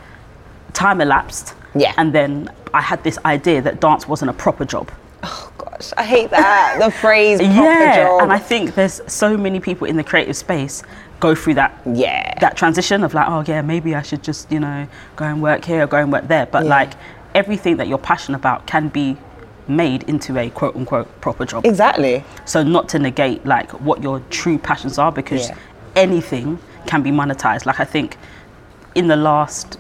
time 0.74 1.02
elapsed. 1.02 1.54
Yeah. 1.76 1.94
And 1.98 2.13
then 2.13 2.50
I 2.74 2.82
had 2.82 3.04
this 3.04 3.20
idea 3.26 3.62
that 3.62 3.80
dance 3.80 4.08
wasn't 4.08 4.32
a 4.32 4.34
proper 4.34 4.65
job. 4.65 4.89
Oh 5.24 5.50
gosh, 5.82 5.94
I 5.98 6.04
hate 6.04 6.30
that. 6.32 6.78
the 6.80 6.91
phrase 7.04 7.39
proper 7.39 7.54
yeah. 7.54 7.96
job. 7.96 8.24
And 8.24 8.34
I 8.34 8.39
think 8.39 8.76
there's 8.76 9.02
so 9.08 9.38
many 9.38 9.60
people 9.60 9.88
in 9.88 9.98
the 9.98 10.04
creative 10.04 10.36
space 10.38 10.84
go 11.20 11.36
through 11.36 11.56
that 11.56 11.80
Yeah. 11.86 12.38
that 12.39 12.58
transition 12.58 13.04
of 13.04 13.13
like, 13.13 13.28
oh 13.28 13.44
yeah, 13.48 13.62
maybe 13.62 13.96
I 13.96 14.02
should 14.02 14.24
just, 14.24 14.52
you 14.52 14.60
know, 14.60 14.88
go 15.15 15.26
and 15.26 15.41
work 15.41 15.65
here 15.65 15.84
or 15.84 15.88
go 15.88 15.98
and 15.98 16.12
work 16.12 16.28
there. 16.28 16.46
But 16.46 16.63
Yeah. 16.63 16.70
like 16.70 16.91
everything 17.36 17.78
that 17.78 17.88
you're 17.88 17.98
passionate 17.98 18.38
about 18.38 18.65
can 18.67 18.89
be 18.89 19.17
made 19.67 20.04
into 20.04 20.38
a 20.38 20.50
quote 20.50 20.76
unquote 20.76 21.08
proper 21.22 21.46
job. 21.46 21.65
exactly. 21.65 22.24
So 22.46 22.63
not 22.63 22.89
to 22.89 23.00
negate 23.00 23.46
like 23.46 23.72
what 23.82 24.02
your 24.04 24.20
true 24.30 24.58
passions 24.58 24.98
are 24.98 25.12
because 25.12 25.50
Yeah. 25.50 25.56
anything 25.96 26.60
can 26.88 27.02
be 27.04 27.12
monetized. 27.12 27.65
Like 27.65 27.80
I 27.80 27.86
think 27.86 28.17
in 28.96 29.08
the 29.08 29.15
last 29.15 29.78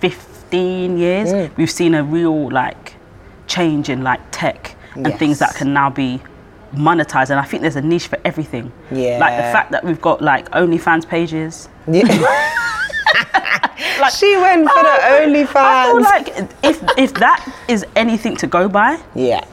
15 0.00 0.96
years 0.96 1.32
Mm. 1.32 1.50
we've 1.56 1.70
seen 1.70 1.94
a 1.94 2.02
real 2.02 2.50
like 2.50 2.94
change 3.46 3.88
in 3.90 4.02
like 4.02 4.20
tech 4.30 4.76
and 4.94 5.18
things 5.18 5.38
that 5.38 5.54
can 5.54 5.72
now 5.72 5.90
be 5.90 6.20
monetized 6.74 7.30
and 7.30 7.38
I 7.38 7.44
think 7.44 7.62
there's 7.62 7.76
a 7.76 7.82
niche 7.82 8.08
for 8.08 8.18
everything. 8.24 8.72
Yeah. 8.90 9.18
Like 9.18 9.36
the 9.36 9.42
fact 9.42 9.70
that 9.72 9.84
we've 9.84 10.00
got 10.00 10.20
like 10.20 10.50
OnlyFans 10.50 11.06
pages. 11.08 11.68
Yeah. 11.86 12.60
Like 14.00 14.12
she 14.12 14.36
went 14.36 14.68
for 14.68 14.82
the 14.82 14.88
OnlyFans. 14.88 15.54
I 15.56 15.86
feel 15.86 16.00
like 16.02 16.28
if 16.62 16.82
if 16.98 17.14
that 17.14 17.46
is 17.68 17.86
anything 17.96 18.36
to 18.36 18.46
go 18.46 18.68
by, 18.68 19.00
yeah. 19.14 19.44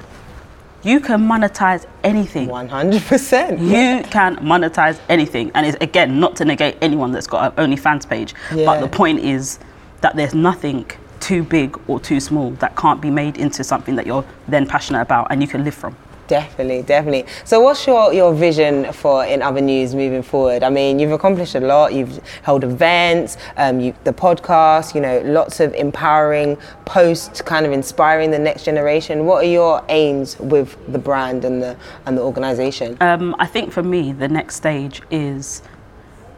you 0.84 1.00
can 1.00 1.22
monetize 1.22 1.86
anything. 2.04 2.48
One 2.48 2.68
hundred 2.68 3.04
percent. 3.04 3.60
You 3.60 4.04
can 4.10 4.38
monetize 4.38 5.00
anything, 5.10 5.52
and 5.54 5.66
it's 5.66 5.78
again 5.82 6.20
not 6.20 6.36
to 6.38 6.46
negate 6.46 6.78
anyone 6.82 7.12
that's 7.12 7.28
got 7.28 7.58
an 7.58 7.72
OnlyFans 7.72 8.08
page, 8.10 8.34
Yeah. 8.54 8.66
but 8.66 8.82
the 8.82 8.88
point 8.88 9.20
is 9.20 9.60
that 10.02 10.16
there's 10.16 10.34
nothing 10.34 10.90
too 11.22 11.44
big 11.44 11.80
or 11.88 12.00
too 12.00 12.20
small 12.20 12.52
that 12.52 12.76
can't 12.76 13.02
be 13.02 13.10
made 13.10 13.38
into 13.38 13.64
something 13.64 13.96
that 13.96 14.06
you're 14.06 14.26
then 14.48 14.68
passionate 14.68 15.02
about 15.02 15.28
and 15.30 15.42
you 15.42 15.48
can 15.48 15.64
live 15.64 15.76
from. 15.76 15.96
Definitely, 16.32 16.84
definitely. 16.84 17.26
So, 17.44 17.60
what's 17.60 17.86
your, 17.86 18.14
your 18.14 18.34
vision 18.34 18.94
for 18.94 19.26
In 19.26 19.42
Other 19.42 19.60
News 19.60 19.94
moving 19.94 20.24
forward? 20.24 20.64
I 20.64 20.70
mean, 20.70 20.98
you've 20.98 21.12
accomplished 21.12 21.56
a 21.56 21.60
lot. 21.60 21.94
You've 21.94 22.26
held 22.44 22.64
events, 22.64 23.36
um, 23.58 23.82
you, 23.82 23.94
the 24.06 24.14
podcast, 24.14 24.96
you 24.96 25.02
know, 25.02 25.20
lots 25.26 25.60
of 25.60 25.74
empowering 25.74 26.56
posts, 26.86 27.42
kind 27.42 27.66
of 27.66 27.74
inspiring 27.74 28.32
the 28.32 28.40
next 28.40 28.64
generation. 28.64 29.26
What 29.26 29.44
are 29.44 29.50
your 29.50 29.84
aims 29.90 30.40
with 30.40 30.78
the 30.90 31.00
brand 31.00 31.44
and 31.44 31.62
the 31.62 31.76
and 32.06 32.18
the 32.18 32.22
organisation? 32.22 32.96
Um, 33.02 33.36
I 33.38 33.46
think 33.46 33.74
for 33.74 33.84
me, 33.84 34.14
the 34.14 34.30
next 34.30 34.56
stage 34.56 35.02
is. 35.12 35.62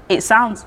It 0.09 0.21
sounds. 0.21 0.65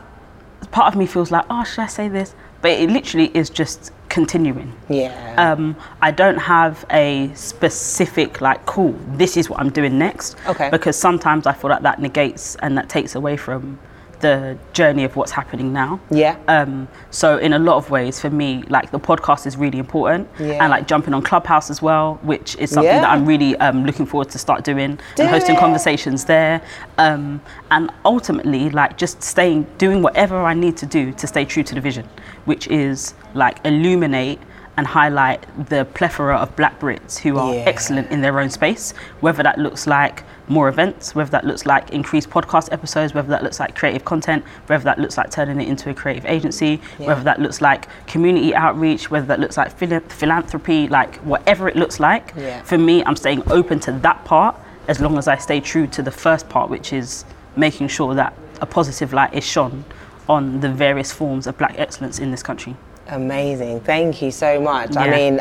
Part 0.70 0.94
of 0.94 0.96
me 0.96 1.04
feels 1.04 1.32
like, 1.32 1.46
oh, 1.50 1.64
should 1.64 1.80
I 1.80 1.86
say 1.88 2.08
this? 2.08 2.36
But 2.62 2.72
it 2.72 2.90
literally 2.90 3.30
is 3.34 3.50
just 3.50 3.92
continuing. 4.08 4.72
Yeah. 4.88 5.34
Um, 5.36 5.76
I 6.00 6.10
don't 6.10 6.38
have 6.38 6.84
a 6.90 7.30
specific 7.34 8.40
like, 8.40 8.64
cool, 8.66 8.92
this 9.08 9.36
is 9.36 9.50
what 9.50 9.60
I'm 9.60 9.70
doing 9.70 9.98
next. 9.98 10.36
Okay. 10.46 10.70
Because 10.70 10.96
sometimes 10.96 11.46
I 11.46 11.52
feel 11.52 11.70
like 11.70 11.82
that 11.82 12.00
negates 12.00 12.56
and 12.56 12.76
that 12.78 12.88
takes 12.88 13.14
away 13.14 13.36
from 13.36 13.78
the 14.20 14.56
journey 14.72 15.04
of 15.04 15.14
what's 15.16 15.32
happening 15.32 15.72
now. 15.72 16.00
Yeah. 16.10 16.36
Um, 16.48 16.88
so 17.10 17.36
in 17.38 17.52
a 17.52 17.58
lot 17.58 17.76
of 17.76 17.90
ways, 17.90 18.20
for 18.20 18.30
me, 18.30 18.64
like 18.68 18.90
the 18.90 18.98
podcast 19.00 19.46
is 19.46 19.56
really 19.56 19.78
important, 19.78 20.28
Yeah. 20.38 20.62
and 20.62 20.70
like 20.70 20.86
jumping 20.86 21.14
on 21.14 21.22
Clubhouse 21.22 21.70
as 21.70 21.82
well, 21.82 22.18
which 22.22 22.56
is 22.56 22.70
something 22.70 23.00
that 23.00 23.10
I'm 23.10 23.26
really 23.26 23.56
um, 23.56 23.84
looking 23.84 24.06
forward 24.06 24.30
to 24.30 24.38
start 24.38 24.64
doing 24.64 24.98
Do 25.16 25.22
and 25.22 25.30
hosting 25.30 25.56
it. 25.56 25.60
conversations 25.60 26.24
there, 26.24 26.62
um, 26.98 27.40
and 27.70 27.90
ultimately 28.04 28.70
like 28.70 28.96
just 28.96 29.22
staying, 29.22 29.66
doing 29.78 30.02
whatever 30.02 30.36
I 30.42 30.54
need 30.54 30.76
to 30.78 30.86
do 30.86 31.12
to 31.12 31.26
stay 31.26 31.44
true 31.44 31.62
to 31.64 31.74
the 31.74 31.80
vision, 31.80 32.08
which 32.46 32.68
is 32.68 33.14
like 33.34 33.58
illuminate 33.66 34.38
and 34.76 34.86
highlight 34.86 35.44
the 35.70 35.84
plethora 35.94 36.36
of 36.36 36.54
Black 36.56 36.78
Brits 36.78 37.18
who 37.18 37.38
are 37.38 37.54
Yeah. 37.54 37.60
excellent 37.66 38.10
in 38.10 38.20
their 38.20 38.38
own 38.40 38.50
space, 38.50 38.92
whether 39.20 39.42
that 39.42 39.58
looks 39.58 39.86
like 39.86 40.22
more 40.48 40.68
events, 40.68 41.14
whether 41.14 41.30
that 41.30 41.44
looks 41.44 41.66
like 41.66 41.90
increased 41.90 42.28
podcast 42.30 42.68
episodes, 42.72 43.14
whether 43.14 43.28
that 43.28 43.42
looks 43.42 43.58
like 43.58 43.74
creative 43.74 44.04
content, 44.04 44.44
whether 44.66 44.84
that 44.84 44.98
looks 44.98 45.16
like 45.16 45.30
turning 45.30 45.60
it 45.60 45.66
into 45.68 45.88
a 45.90 45.94
creative 45.94 46.26
agency, 46.26 46.80
Yeah. 46.98 47.08
whether 47.08 47.22
that 47.22 47.40
looks 47.40 47.60
like 47.60 47.88
community 48.06 48.54
outreach, 48.54 49.10
whether 49.10 49.26
that 49.26 49.40
looks 49.40 49.56
like 49.56 49.70
phila- 49.76 50.00
philanthropy, 50.08 50.88
like 50.88 51.16
whatever 51.18 51.68
it 51.68 51.74
looks 51.76 51.98
like. 51.98 52.32
Yeah. 52.36 52.60
For 52.62 52.78
me, 52.78 53.02
I'm 53.04 53.16
staying 53.16 53.42
open 53.50 53.80
to 53.80 53.92
that 53.92 54.24
part 54.24 54.54
as 54.88 55.00
long 55.00 55.18
as 55.18 55.26
I 55.26 55.36
stay 55.36 55.58
true 55.60 55.86
to 55.88 56.02
the 56.02 56.12
first 56.12 56.48
part, 56.48 56.70
which 56.70 56.92
is 56.92 57.24
making 57.56 57.88
sure 57.88 58.14
that 58.14 58.34
a 58.60 58.66
positive 58.66 59.12
light 59.12 59.32
is 59.34 59.42
shone 59.44 59.84
on 60.28 60.60
the 60.60 60.68
various 60.68 61.12
forms 61.12 61.46
of 61.46 61.56
black 61.58 61.74
excellence 61.78 62.18
in 62.18 62.30
this 62.30 62.42
country. 62.42 62.76
Amazing. 63.08 63.80
Thank 63.80 64.20
you 64.22 64.30
so 64.30 64.60
much. 64.60 64.96
I 64.96 65.08
mean, 65.10 65.40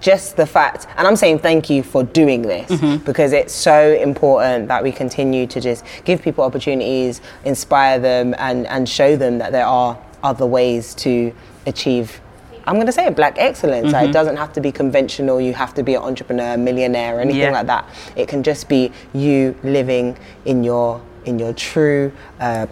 just 0.00 0.36
the 0.36 0.46
fact, 0.46 0.86
and 0.96 1.06
I'm 1.06 1.14
saying 1.16 1.38
thank 1.38 1.70
you 1.70 1.82
for 1.82 2.02
doing 2.02 2.42
this 2.42 2.68
Mm-hmm. 2.70 3.04
because 3.04 3.32
it's 3.32 3.54
so 3.54 3.92
important 3.94 4.66
that 4.68 4.82
we 4.82 4.90
continue 4.90 5.46
to 5.46 5.60
just 5.60 5.84
give 6.04 6.20
people 6.22 6.42
opportunities, 6.44 7.20
inspire 7.44 7.98
them, 8.00 8.34
and, 8.38 8.66
and 8.66 8.88
show 8.88 9.14
them 9.16 9.38
that 9.38 9.52
there 9.52 9.66
are 9.66 9.96
other 10.24 10.46
ways 10.46 10.94
to 10.96 11.32
achieve. 11.66 12.20
I'm 12.66 12.74
going 12.74 12.86
to 12.86 12.92
say 12.92 13.06
it, 13.06 13.14
black 13.14 13.36
excellence. 13.38 13.92
Mm-hmm. 13.92 14.08
it 14.08 14.12
doesn't 14.12 14.36
have 14.36 14.52
to 14.54 14.60
be 14.60 14.72
conventional. 14.72 15.40
You 15.40 15.52
have 15.52 15.74
to 15.74 15.82
be 15.84 15.94
an 15.94 16.02
entrepreneur, 16.02 16.56
millionaire, 16.56 17.18
or 17.18 17.20
anything 17.20 17.42
Yeah. 17.42 17.50
like 17.52 17.66
that. 17.66 17.86
It 18.16 18.26
can 18.26 18.42
just 18.42 18.68
be 18.68 18.90
you 19.12 19.54
living 19.62 20.16
in 20.46 20.64
your 20.64 21.00
in 21.26 21.38
your 21.38 21.52
true 21.54 22.10
uh, 22.40 22.66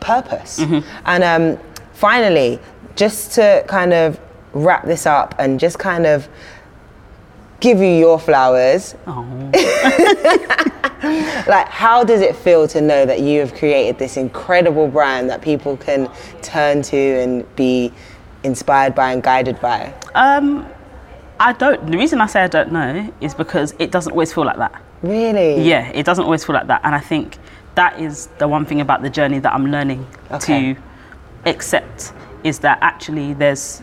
purpose. 0.00 0.58
And 1.04 1.22
um, 1.24 1.58
finally, 1.92 2.58
just 2.96 3.32
to 3.32 3.64
kind 3.68 3.92
of 3.92 4.18
wrap 4.52 4.84
this 4.84 5.06
up 5.06 5.34
and 5.38 5.58
just 5.58 5.78
kind 5.78 6.06
of 6.06 6.28
give 7.60 7.78
you 7.78 7.86
your 7.86 8.18
flowers, 8.18 8.94
Oh. 9.06 9.24
like 11.46 11.68
how 11.68 12.04
does 12.04 12.20
it 12.20 12.34
feel 12.36 12.66
to 12.68 12.80
know 12.80 13.04
that 13.06 13.20
you 13.20 13.40
have 13.40 13.54
created 13.54 13.98
this 13.98 14.16
incredible 14.16 14.88
brand 14.88 15.30
that 15.30 15.42
people 15.42 15.76
can 15.76 16.10
turn 16.42 16.82
to 16.82 16.96
and 16.96 17.56
be 17.56 17.92
inspired 18.42 18.94
by 18.94 19.12
and 19.12 19.22
guided 19.22 19.60
by? 19.60 19.92
Um, 20.14 20.66
I 21.40 21.52
don't. 21.52 21.90
The 21.90 21.98
reason 21.98 22.20
I 22.20 22.26
say 22.26 22.42
I 22.42 22.48
don't 22.48 22.72
know 22.72 23.12
is 23.20 23.34
because 23.34 23.74
it 23.78 23.90
doesn't 23.90 24.12
always 24.12 24.32
feel 24.32 24.44
like 24.44 24.58
that. 24.58 24.80
Really? 25.02 25.62
Yeah, 25.62 25.88
it 25.88 26.04
doesn't 26.06 26.24
always 26.24 26.44
feel 26.44 26.54
like 26.54 26.68
that, 26.68 26.80
and 26.84 26.94
I 26.94 27.00
think 27.00 27.38
that 27.74 27.98
is 28.00 28.28
the 28.38 28.46
one 28.46 28.64
thing 28.66 28.80
about 28.80 29.02
the 29.02 29.10
journey 29.10 29.38
that 29.40 29.52
I'm 29.52 29.66
learning 29.70 30.06
Okay. 30.30 30.74
to 30.74 30.80
accept 31.46 32.12
is 32.44 32.58
that 32.60 32.78
actually 32.80 33.34
there's 33.34 33.82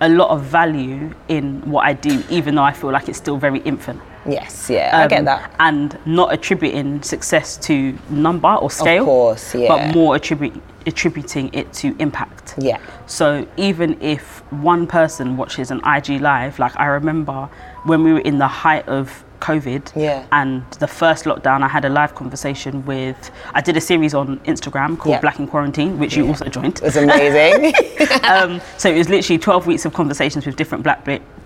a 0.00 0.08
lot 0.08 0.30
of 0.30 0.42
value 0.42 1.14
in 1.28 1.60
what 1.70 1.86
I 1.86 1.92
do, 1.94 2.22
even 2.28 2.56
though 2.56 2.62
I 2.62 2.72
feel 2.72 2.90
like 2.90 3.08
it's 3.08 3.18
still 3.18 3.36
very 3.36 3.60
infant. 3.60 4.00
Yes, 4.26 4.70
yeah, 4.70 4.90
I 5.04 5.06
get 5.06 5.20
Um, 5.20 5.24
that. 5.26 5.54
And 5.60 5.98
not 6.06 6.32
attributing 6.32 7.02
success 7.02 7.56
to 7.58 7.96
number 8.10 8.48
or 8.54 8.70
scale, 8.70 9.02
of 9.02 9.06
course, 9.06 9.54
yeah. 9.54 9.68
but 9.68 9.94
more 9.94 10.16
attribute, 10.16 10.60
attributing 10.86 11.50
it 11.52 11.72
to 11.74 11.94
impact. 11.98 12.54
Yeah. 12.58 12.78
So 13.06 13.46
even 13.56 14.00
if 14.00 14.42
one 14.50 14.86
person 14.86 15.36
watches 15.36 15.70
an 15.70 15.80
IG 15.84 16.20
live, 16.20 16.58
like 16.58 16.78
I 16.78 16.86
remember 16.86 17.48
when 17.84 18.02
we 18.02 18.12
were 18.12 18.20
in 18.20 18.38
the 18.38 18.48
height 18.48 18.88
of 18.88 19.23
COVID 19.40 19.92
Yeah. 19.94 20.24
and 20.32 20.62
the 20.78 20.86
first 20.86 21.24
lockdown, 21.24 21.62
I 21.62 21.68
had 21.68 21.84
a 21.84 21.88
live 21.88 22.14
conversation 22.14 22.84
with, 22.86 23.30
I 23.54 23.60
did 23.60 23.76
a 23.76 23.80
series 23.80 24.14
on 24.14 24.38
Instagram 24.40 24.98
called 24.98 25.14
Yeah. 25.14 25.20
Black 25.20 25.38
in 25.38 25.46
Quarantine, 25.46 25.98
which 25.98 26.16
you 26.16 26.26
also 26.26 26.46
joined. 26.46 26.78
It 26.78 26.82
was 26.82 26.96
amazing. 26.96 27.74
um, 28.24 28.60
so 28.78 28.90
it 28.90 28.98
was 28.98 29.08
literally 29.08 29.38
12 29.38 29.66
weeks 29.66 29.84
of 29.84 29.92
conversations 29.92 30.46
with 30.46 30.56
different 30.56 30.84
black 30.84 31.04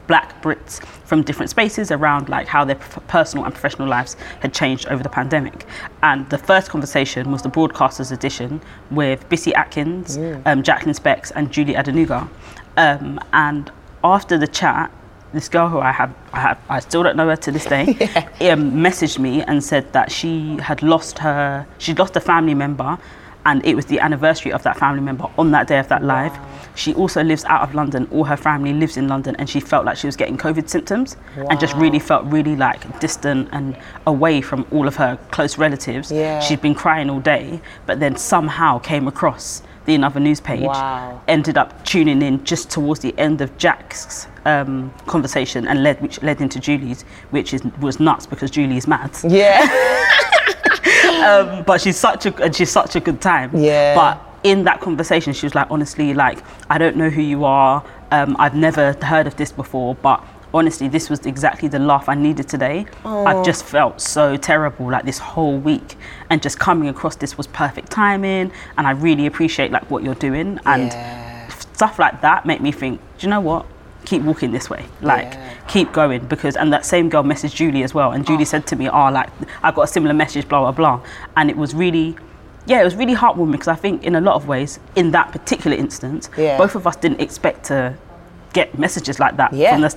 black 0.08 0.40
Brits 0.42 0.82
from 1.04 1.22
different 1.22 1.50
spaces 1.50 1.90
around 1.90 2.28
like 2.30 2.46
how 2.46 2.64
their 2.64 2.76
personal 3.08 3.44
and 3.44 3.52
professional 3.54 3.86
lives 3.86 4.16
had 4.40 4.52
changed 4.54 4.86
over 4.88 5.02
the 5.02 5.08
pandemic. 5.08 5.66
And 6.02 6.28
the 6.30 6.38
first 6.38 6.70
conversation 6.70 7.30
was 7.30 7.42
the 7.42 7.50
broadcasters 7.50 8.10
edition 8.10 8.60
with 8.90 9.28
Bissy 9.28 9.52
Atkins, 9.54 10.18
um, 10.46 10.62
Jacqueline 10.62 10.94
Specs, 10.94 11.30
and 11.32 11.52
Julie 11.52 11.74
Adenuga. 11.74 12.26
Um, 12.78 13.20
and 13.32 13.70
after 14.02 14.38
the 14.38 14.46
chat, 14.46 14.90
this 15.32 15.48
girl 15.48 15.68
who 15.68 15.78
I 15.78 15.92
have, 15.92 16.14
I 16.32 16.40
have, 16.40 16.58
I 16.68 16.80
still 16.80 17.02
don't 17.02 17.16
know 17.16 17.28
her 17.28 17.36
to 17.36 17.52
this 17.52 17.64
day, 17.64 17.82
um, 18.50 18.72
messaged 18.72 19.18
me 19.18 19.42
and 19.42 19.62
said 19.62 19.92
that 19.92 20.10
she 20.10 20.56
had 20.58 20.82
lost 20.82 21.18
her, 21.18 21.66
she'd 21.78 21.98
lost 21.98 22.16
a 22.16 22.20
family 22.20 22.54
member, 22.54 22.98
and 23.46 23.64
it 23.64 23.74
was 23.74 23.86
the 23.86 23.98
anniversary 24.00 24.52
of 24.52 24.62
that 24.64 24.78
family 24.78 25.00
member 25.00 25.26
on 25.38 25.50
that 25.52 25.66
day 25.66 25.78
of 25.78 25.88
that 25.88 26.04
live. 26.04 26.36
She 26.74 26.92
also 26.94 27.22
lives 27.22 27.44
out 27.46 27.62
of 27.62 27.74
London. 27.74 28.06
All 28.12 28.24
her 28.24 28.36
family 28.36 28.74
lives 28.74 28.96
in 28.96 29.08
London, 29.08 29.34
and 29.36 29.48
she 29.48 29.58
felt 29.58 29.86
like 29.86 29.96
she 29.96 30.06
was 30.06 30.16
getting 30.16 30.36
COVID 30.36 30.68
symptoms, 30.68 31.16
and 31.34 31.58
just 31.58 31.74
really 31.76 31.98
felt 31.98 32.24
really 32.26 32.56
like 32.56 33.00
distant 33.00 33.48
and 33.52 33.76
away 34.06 34.42
from 34.42 34.66
all 34.70 34.86
of 34.86 34.96
her 34.96 35.18
close 35.30 35.56
relatives. 35.56 36.12
Yeah. 36.12 36.40
She'd 36.40 36.60
been 36.60 36.74
crying 36.74 37.08
all 37.08 37.20
day, 37.20 37.60
but 37.86 38.00
then 38.00 38.16
somehow 38.16 38.78
came 38.78 39.08
across 39.08 39.62
the 39.88 39.94
In 39.94 40.04
Other 40.04 40.20
News 40.20 40.40
page. 40.40 40.60
Wow. 40.60 41.20
Ended 41.26 41.58
up 41.58 41.84
tuning 41.84 42.22
in 42.22 42.44
just 42.44 42.70
towards 42.70 43.00
the 43.00 43.18
end 43.18 43.40
of 43.40 43.56
Jack's 43.56 44.28
um, 44.44 44.92
conversation, 45.06 45.66
and 45.66 45.82
led 45.82 46.00
which 46.00 46.22
led 46.22 46.40
into 46.40 46.60
Julie's, 46.60 47.02
which 47.30 47.52
is 47.52 47.64
was 47.80 47.98
nuts 47.98 48.26
because 48.26 48.50
Julie 48.50 48.76
is 48.76 48.86
mad 48.86 49.10
yeah. 49.24 49.60
um, 51.24 51.64
but 51.64 51.80
she's 51.80 51.96
such 51.96 52.26
a 52.26 52.44
and 52.44 52.54
she's 52.54 52.70
such 52.70 52.94
a 52.96 53.00
good 53.00 53.20
time. 53.20 53.50
Yeah. 53.54 53.94
But 53.94 54.22
in 54.44 54.64
that 54.64 54.80
conversation, 54.80 55.32
she 55.32 55.46
was 55.46 55.54
like, 55.54 55.70
honestly, 55.70 56.14
like 56.14 56.44
I 56.70 56.78
don't 56.78 56.96
know 56.96 57.10
who 57.10 57.22
you 57.22 57.44
are. 57.44 57.82
Um, 58.10 58.36
I've 58.38 58.54
never 58.54 58.92
heard 59.02 59.26
of 59.26 59.36
this 59.36 59.52
before, 59.52 59.94
but 59.94 60.22
honestly, 60.54 60.88
this 60.88 61.10
was 61.10 61.26
exactly 61.26 61.68
the 61.68 61.78
laugh 61.78 62.08
I 62.08 62.14
needed 62.14 62.48
today. 62.48 62.86
I 63.04 63.34
oh. 63.34 63.44
just 63.44 63.64
felt 63.64 64.00
so 64.00 64.36
terrible 64.36 64.90
like 64.90 65.04
this 65.04 65.18
whole 65.18 65.58
week, 65.58 65.96
and 66.30 66.42
just 66.42 66.58
coming 66.58 66.88
across 66.88 67.16
this 67.16 67.36
was 67.36 67.46
perfect 67.46 67.90
timing, 67.90 68.52
and 68.76 68.86
I 68.86 68.92
really 68.92 69.26
appreciate 69.26 69.70
like 69.70 69.90
what 69.90 70.02
you're 70.02 70.14
doing 70.14 70.58
and 70.66 70.92
Yeah. 70.92 71.48
stuff 71.48 71.98
like 71.98 72.20
that 72.22 72.46
make 72.46 72.60
me 72.60 72.72
think. 72.72 73.00
Do 73.18 73.26
you 73.26 73.30
know 73.30 73.40
what? 73.40 73.66
Keep 74.04 74.22
walking 74.22 74.52
this 74.52 74.70
way, 74.70 74.86
like 75.02 75.34
Yeah. 75.34 75.50
keep 75.66 75.92
going 75.92 76.24
because. 76.26 76.56
And 76.56 76.72
that 76.72 76.86
same 76.86 77.08
girl 77.08 77.22
messaged 77.22 77.54
Julie 77.54 77.82
as 77.82 77.92
well, 77.94 78.12
and 78.12 78.26
Julie 78.26 78.42
oh. 78.42 78.44
said 78.44 78.66
to 78.68 78.76
me, 78.76 78.88
"Oh, 78.88 79.10
like 79.10 79.28
I 79.62 79.70
got 79.70 79.82
a 79.82 79.86
similar 79.86 80.14
message, 80.14 80.48
blah 80.48 80.60
blah 80.60 80.72
blah," 80.72 81.00
and 81.36 81.50
it 81.50 81.56
was 81.56 81.74
really. 81.74 82.16
Yeah, 82.66 82.82
it 82.82 82.84
was 82.84 82.96
really 82.96 83.14
heartwarming 83.14 83.52
because 83.52 83.68
I 83.68 83.76
think 83.76 84.04
in 84.04 84.14
a 84.14 84.20
lot 84.20 84.34
of 84.34 84.46
ways, 84.46 84.78
in 84.94 85.10
that 85.12 85.32
particular 85.32 85.74
instance, 85.74 86.28
Yeah. 86.36 86.58
both 86.58 86.74
of 86.74 86.86
us 86.86 86.96
didn't 86.96 87.18
expect 87.18 87.64
to 87.66 87.94
get 88.58 88.78
messages 88.78 89.16
like 89.24 89.34
that 89.40 89.50
Yeah. 89.52 89.72
from 89.72 89.80
the, 89.86 89.90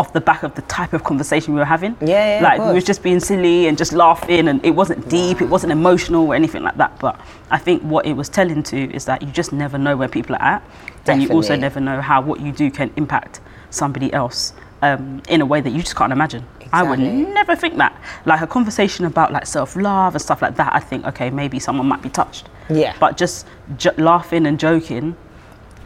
off 0.00 0.10
the 0.18 0.20
back 0.30 0.42
of 0.42 0.52
the 0.58 0.62
type 0.78 0.92
of 0.96 1.00
conversation 1.10 1.48
we 1.54 1.60
were 1.64 1.72
having. 1.76 1.92
Yeah, 2.00 2.24
yeah, 2.40 2.42
like 2.48 2.58
we 2.68 2.72
was 2.80 2.84
just 2.92 3.02
being 3.08 3.20
silly 3.30 3.68
and 3.68 3.74
just 3.82 3.92
laughing, 3.92 4.44
and 4.48 4.56
it 4.64 4.74
wasn't 4.80 5.00
deep, 5.08 5.36
it 5.46 5.48
wasn't 5.54 5.72
emotional 5.80 6.22
or 6.28 6.34
anything 6.34 6.62
like 6.68 6.76
that. 6.82 6.92
But 7.04 7.14
I 7.56 7.58
think 7.66 7.82
what 7.94 8.02
it 8.10 8.14
was 8.20 8.28
telling 8.38 8.62
to 8.72 8.78
is 8.98 9.04
that 9.10 9.18
you 9.22 9.28
just 9.40 9.52
never 9.52 9.78
know 9.78 9.94
where 10.00 10.08
people 10.18 10.34
are 10.36 10.42
at, 10.56 10.62
and 11.06 11.22
you 11.22 11.28
also 11.36 11.54
never 11.56 11.80
know 11.88 11.98
how 12.00 12.18
what 12.28 12.38
you 12.40 12.50
do 12.52 12.66
can 12.78 12.90
impact 12.96 13.40
somebody 13.70 14.08
else 14.20 14.52
um, 14.82 15.22
in 15.28 15.40
a 15.40 15.46
way 15.52 15.60
that 15.64 15.70
you 15.76 15.80
just 15.88 15.96
can't 16.00 16.12
imagine. 16.12 16.42
I 16.72 16.82
would 16.88 16.98
never 17.38 17.54
think 17.62 17.74
that. 17.82 17.92
Like 18.26 18.40
a 18.42 18.46
conversation 18.46 19.04
about 19.06 19.32
like 19.32 19.46
self 19.46 19.70
love 19.76 20.14
and 20.16 20.22
stuff 20.28 20.40
like 20.42 20.56
that. 20.56 20.70
I 20.74 20.80
think 20.80 21.06
okay, 21.06 21.30
maybe 21.30 21.58
someone 21.58 21.86
might 21.92 22.02
be 22.02 22.10
touched. 22.10 22.48
Yeah. 22.68 22.92
But 23.00 23.16
just 23.16 23.46
j- 23.82 23.96
laughing 23.96 24.44
and 24.46 24.56
joking, 24.60 25.16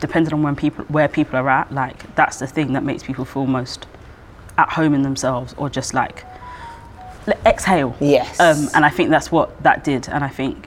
depending 0.02 0.34
on 0.34 0.42
when 0.42 0.54
people 0.54 0.84
where 0.86 1.08
people 1.08 1.36
are 1.38 1.48
at, 1.48 1.72
like 1.72 2.14
that's 2.16 2.38
the 2.38 2.46
thing 2.46 2.74
that 2.74 2.82
makes 2.84 3.02
people 3.02 3.24
feel 3.24 3.46
most 3.46 3.86
at 4.58 4.68
home 4.68 4.92
in 4.92 5.00
themselves, 5.02 5.54
or 5.56 5.70
just 5.70 5.94
like 5.94 6.26
exhale. 7.46 7.96
Yes. 8.00 8.38
Um, 8.38 8.68
and 8.74 8.84
I 8.84 8.90
think 8.90 9.08
that's 9.08 9.32
what 9.32 9.62
that 9.62 9.82
did. 9.84 10.08
And 10.08 10.22
I 10.24 10.28
think 10.28 10.66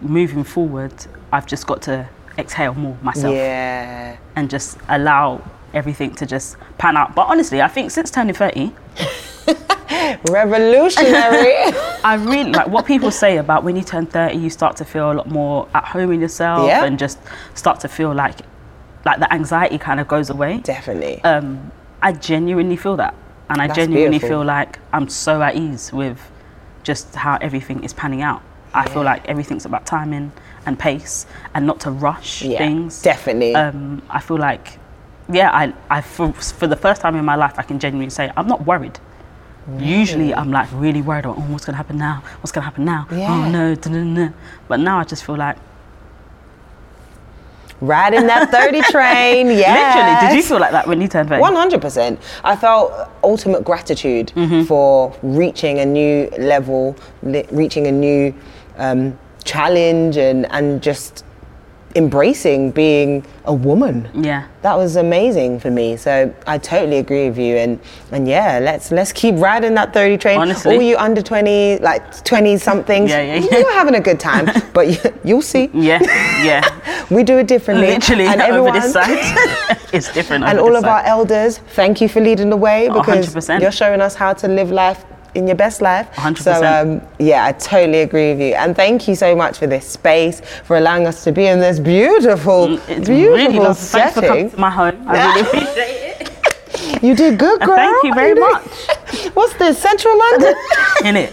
moving 0.00 0.44
forward, 0.44 0.92
I've 1.32 1.46
just 1.46 1.66
got 1.66 1.82
to 1.82 2.06
exhale 2.38 2.74
more 2.74 2.96
myself 3.02 3.34
Yeah. 3.34 4.16
and 4.36 4.50
just 4.50 4.76
allow 4.88 5.40
everything 5.72 6.14
to 6.16 6.26
just 6.26 6.56
pan 6.78 6.96
out. 6.96 7.14
But 7.14 7.26
honestly, 7.28 7.60
I 7.62 7.68
think 7.68 7.90
since 7.90 8.10
turning 8.10 8.34
30, 8.34 8.72
Revolutionary. 10.30 11.54
I 12.04 12.14
really 12.20 12.52
like 12.52 12.68
what 12.68 12.86
people 12.86 13.10
say 13.10 13.38
about 13.38 13.64
when 13.64 13.76
you 13.76 13.82
turn 13.82 14.06
30, 14.06 14.36
you 14.36 14.50
start 14.50 14.76
to 14.78 14.84
feel 14.84 15.10
a 15.12 15.14
lot 15.14 15.28
more 15.28 15.68
at 15.74 15.84
home 15.84 16.12
in 16.12 16.20
yourself 16.20 16.66
Yeah. 16.66 16.84
and 16.84 16.98
just 16.98 17.18
start 17.54 17.80
to 17.80 17.88
feel 17.88 18.12
like 18.14 18.40
like 19.04 19.18
the 19.20 19.32
anxiety 19.32 19.78
kind 19.78 20.00
of 20.00 20.08
goes 20.08 20.30
away. 20.30 20.58
Definitely. 20.58 21.22
Um, 21.24 21.70
I 22.02 22.12
genuinely 22.12 22.76
feel 22.76 22.96
that. 22.96 23.14
And 23.50 23.60
I 23.60 23.66
That's 23.66 23.78
genuinely 23.78 24.18
beautiful. 24.18 24.40
feel 24.40 24.44
like 24.44 24.78
I'm 24.92 25.08
so 25.08 25.42
at 25.42 25.56
ease 25.56 25.92
with 25.92 26.18
just 26.82 27.14
how 27.14 27.36
everything 27.40 27.84
is 27.84 27.92
panning 27.92 28.22
out. 28.22 28.42
I 28.72 28.88
feel 28.88 29.02
like 29.02 29.28
everything's 29.28 29.66
about 29.66 29.86
timing 29.86 30.32
and 30.66 30.78
pace 30.78 31.26
and 31.54 31.66
not 31.66 31.80
to 31.80 31.90
rush 31.90 32.42
yeah. 32.42 32.58
things. 32.58 33.02
Definitely. 33.02 33.54
um, 33.54 34.02
I 34.10 34.20
feel 34.20 34.38
like, 34.38 34.78
yeah, 35.30 35.50
I, 35.52 35.72
I 35.90 36.00
for, 36.00 36.32
for 36.32 36.66
the 36.66 36.76
first 36.76 37.00
time 37.00 37.16
in 37.16 37.24
my 37.24 37.36
life, 37.36 37.54
I 37.58 37.62
can 37.62 37.78
genuinely 37.78 38.10
say 38.10 38.32
I'm 38.36 38.48
not 38.48 38.66
worried. 38.66 38.98
Usually, 39.78 40.34
I'm 40.34 40.50
like 40.50 40.68
really 40.72 41.00
worried. 41.00 41.24
Oh, 41.24 41.32
what's 41.32 41.64
gonna 41.64 41.78
happen 41.78 41.96
now? 41.96 42.22
What's 42.40 42.52
gonna 42.52 42.66
happen 42.66 42.84
now? 42.84 43.06
Yeah. 43.10 43.32
Oh 43.32 43.50
no, 43.50 43.74
da-da-da. 43.74 44.30
But 44.68 44.80
now 44.80 44.98
I 44.98 45.04
just 45.04 45.24
feel 45.24 45.36
like, 45.36 45.56
Riding 47.80 48.26
that 48.28 48.50
30 48.50 48.80
train. 48.90 49.46
Yeah. 49.50 49.74
literally, 49.74 50.28
did 50.28 50.36
you 50.36 50.42
feel 50.48 50.60
like 50.60 50.70
that 50.72 50.86
when 50.86 51.00
you 51.00 51.08
turned 51.08 51.28
30? 51.28 51.42
100%. 51.42 52.18
I 52.44 52.56
felt 52.56 53.08
ultimate 53.22 53.64
gratitude 53.64 54.32
Mm-hmm. 54.34 54.62
for 54.64 55.14
reaching 55.22 55.78
a 55.80 55.86
new 55.86 56.28
level, 56.38 56.96
li- 57.22 57.46
reaching 57.50 57.86
a 57.86 57.92
new 57.92 58.34
um, 58.78 59.18
challenge, 59.44 60.16
and, 60.16 60.50
and 60.52 60.82
just 60.82 61.23
embracing 61.96 62.70
being 62.72 63.24
a 63.44 63.54
woman. 63.54 64.08
Yeah. 64.14 64.46
That 64.62 64.76
was 64.76 64.96
amazing 64.96 65.60
for 65.60 65.70
me. 65.70 65.96
So 65.96 66.34
I 66.46 66.58
totally 66.58 66.98
agree 66.98 67.28
with 67.28 67.38
you. 67.38 67.56
And, 67.56 67.78
and 68.10 68.26
yeah, 68.26 68.58
let's 68.60 68.90
let's 68.90 69.12
keep 69.12 69.36
riding 69.36 69.74
that 69.74 69.92
30 69.92 70.18
train. 70.18 70.38
Honestly. 70.40 70.74
All 70.76 70.82
you 70.82 70.96
under 70.96 71.22
20, 71.22 71.78
like 71.78 72.24
20 72.24 72.56
somethings, 72.58 73.10
Yeah, 73.10 73.22
yeah, 73.22 73.46
yeah. 73.50 73.58
you're 73.58 73.72
having 73.72 73.94
a 73.94 74.00
good 74.00 74.18
time. 74.18 74.48
but 74.72 74.88
you, 74.88 74.96
you'll 75.24 75.42
see. 75.42 75.70
Yeah, 75.72 76.00
yeah. 76.42 76.62
We 77.10 77.22
do 77.22 77.36
it 77.36 77.46
differently. 77.46 77.88
Literally, 77.88 78.24
and 78.24 78.40
over 78.40 78.50
everyone, 78.50 78.72
this 78.80 78.92
side, 78.94 79.78
it's 79.92 80.10
different. 80.14 80.44
and 80.44 80.58
all 80.58 80.74
of 80.74 80.84
our 80.84 81.02
elders, 81.04 81.58
thank 81.58 82.00
you 82.00 82.08
for 82.08 82.20
leading 82.22 82.48
the 82.48 82.56
way 82.56 82.88
Oh, 82.88 82.98
because 82.98 83.34
100%. 83.34 83.60
you're 83.60 83.70
showing 83.70 84.00
us 84.00 84.14
how 84.14 84.32
to 84.32 84.48
live 84.48 84.70
life 84.70 85.04
in 85.34 85.46
your 85.46 85.56
best 85.56 85.82
life. 85.82 86.08
100%. 86.14 86.38
So 86.38 86.64
um, 86.64 87.02
yeah, 87.18 87.44
I 87.46 87.52
totally 87.52 88.00
agree 88.02 88.32
with 88.32 88.40
you. 88.40 88.54
And 88.54 88.74
thank 88.76 89.08
you 89.08 89.14
so 89.14 89.34
much 89.34 89.58
for 89.58 89.66
this 89.66 89.86
space, 89.88 90.40
for 90.64 90.76
allowing 90.76 91.06
us 91.06 91.24
to 91.24 91.32
be 91.32 91.46
in 91.46 91.60
this 91.60 91.78
beautiful, 91.80 92.68
Mm, 92.68 92.88
It's 92.88 93.08
beautiful 93.08 93.36
really 93.36 93.58
lovely. 93.58 93.74
Thanks 93.74 94.14
for 94.14 94.20
coming 94.20 94.30
setting. 94.30 94.50
to 94.50 94.60
my 94.60 94.70
home. 94.70 95.04
I 95.08 95.26
really 95.34 95.40
appreciate 95.48 96.20
it. 96.20 97.02
You 97.02 97.14
did 97.14 97.38
good, 97.38 97.60
girl. 97.60 97.76
Thank 97.76 98.04
you 98.04 98.14
very 98.14 98.34
did- 98.34 98.40
much. 98.40 98.64
What's 99.34 99.54
this, 99.54 99.78
Central 99.78 100.16
London? 100.18 100.54
In 101.04 101.16
it. 101.16 101.32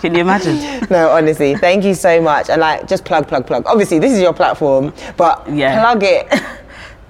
Can 0.00 0.14
you 0.14 0.20
imagine? 0.22 0.86
no, 0.90 1.10
honestly, 1.10 1.54
thank 1.54 1.84
you 1.84 1.94
so 1.94 2.20
much. 2.20 2.50
And 2.50 2.60
like, 2.60 2.88
just 2.88 3.04
plug, 3.04 3.28
plug, 3.28 3.46
plug. 3.46 3.64
Obviously, 3.66 3.98
this 4.00 4.12
is 4.12 4.20
your 4.20 4.32
platform, 4.32 4.92
but 5.16 5.48
Yeah. 5.48 5.80
plug 5.80 6.02
it. 6.02 6.42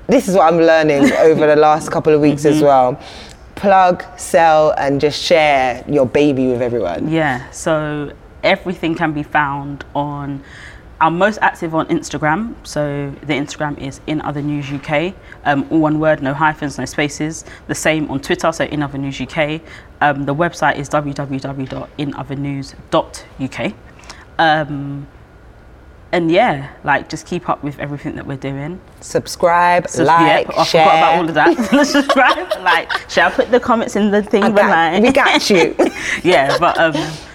This 0.09 0.29
is 0.29 0.35
what 0.35 0.53
I'm 0.53 0.59
learning 0.61 1.11
over 1.13 1.47
the 1.47 1.57
last 1.57 1.91
couple 1.91 2.13
of 2.13 2.21
weeks 2.21 2.43
Mm-hmm. 2.45 2.57
as 2.57 2.63
well. 2.63 3.01
Plug, 3.63 4.03
sell, 4.19 4.75
and 4.77 5.01
just 5.01 5.23
share 5.23 5.83
your 5.89 6.05
baby 6.05 6.49
with 6.49 6.61
everyone. 6.61 7.09
Yeah. 7.09 7.49
So 7.53 8.13
everything 8.43 8.97
can 8.97 9.13
be 9.13 9.23
found 9.23 9.85
on. 9.95 10.43
I'm 11.01 11.17
most 11.17 11.39
active 11.41 11.73
on 11.73 11.87
Instagram. 11.87 12.57
So 12.67 13.15
the 13.21 13.35
Instagram 13.35 13.79
is 13.79 14.01
in 14.09 14.21
other 14.23 14.43
news 14.43 14.69
UK. 14.69 15.15
Um, 15.45 15.69
all 15.71 15.79
one 15.79 16.01
word, 16.01 16.25
no 16.25 16.35
hyphens, 16.35 16.77
no 16.77 16.87
spaces. 16.87 17.45
The 17.69 17.77
same 17.77 18.11
on 18.11 18.19
Twitter. 18.19 18.51
So 18.51 18.65
in 18.65 18.83
other 18.83 18.99
news 18.99 19.21
UK. 19.21 19.61
Um, 20.01 20.25
the 20.25 20.35
website 20.35 20.77
is 20.77 20.89
www.inothernews.uk. 20.89 23.73
Um, 24.41 25.07
and 26.13 26.31
yeah, 26.31 26.71
like 26.85 27.09
just 27.09 27.27
keep 27.27 27.49
up 27.49 27.63
with 27.65 27.79
everything 27.79 28.15
that 28.17 28.27
we're 28.27 28.37
doing. 28.37 28.81
Subscribe, 29.01 29.87
like, 29.99 30.47
yeah, 30.47 30.55
I 30.57 30.65
share. 30.65 30.85
forgot 30.85 30.99
about 30.99 31.19
all 31.19 31.29
of 31.29 31.35
that. 31.35 31.85
Subscribe, 31.87 32.63
like, 32.63 33.11
shall 33.11 33.29
I 33.29 33.33
put 33.33 33.51
the 33.51 33.59
comments 33.61 33.97
in 33.97 34.11
the 34.11 34.23
thing 34.23 34.43
got- 34.43 34.55
behind? 34.55 35.05
we 35.05 35.13
got 35.13 35.49
you. 35.51 35.75
yeah, 36.23 36.57
but 36.59 36.79
um, 36.79 36.95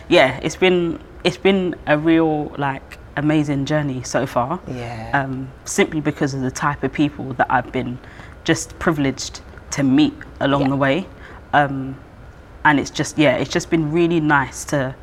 yeah, 0.10 0.40
it's 0.44 0.56
been 0.56 1.00
it's 1.24 1.38
been 1.38 1.76
a 1.88 1.98
real 1.98 2.46
like 2.58 2.98
amazing 3.18 3.66
journey 3.66 4.04
so 4.04 4.26
far. 4.28 4.60
Yeah. 4.68 5.10
Um, 5.14 5.50
simply 5.66 6.00
because 6.00 6.34
of 6.36 6.42
the 6.42 6.52
type 6.52 6.84
of 6.84 6.94
people 6.94 7.34
that 7.34 7.48
I've 7.50 7.72
been 7.72 7.98
just 8.44 8.78
privileged 8.80 9.42
to 9.72 9.84
meet 9.84 10.14
along 10.40 10.62
Yeah. 10.62 10.70
the 10.70 10.76
way, 10.76 11.08
um, 11.54 11.98
and 12.64 12.80
it's 12.80 12.92
just 12.92 13.18
yeah, 13.18 13.38
it's 13.38 13.50
just 13.52 13.70
been 13.72 13.92
really 13.92 14.20
nice 14.20 14.64
to 14.66 14.96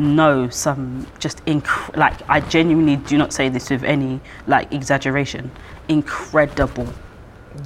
know 0.00 0.48
some 0.48 1.06
just 1.18 1.44
inc- 1.44 1.96
like 1.96 2.28
I 2.28 2.40
genuinely 2.40 2.96
do 2.96 3.16
not 3.18 3.32
say 3.32 3.48
this 3.48 3.70
with 3.70 3.84
any 3.84 4.20
like 4.46 4.72
exaggeration, 4.72 5.50
incredible 5.88 6.88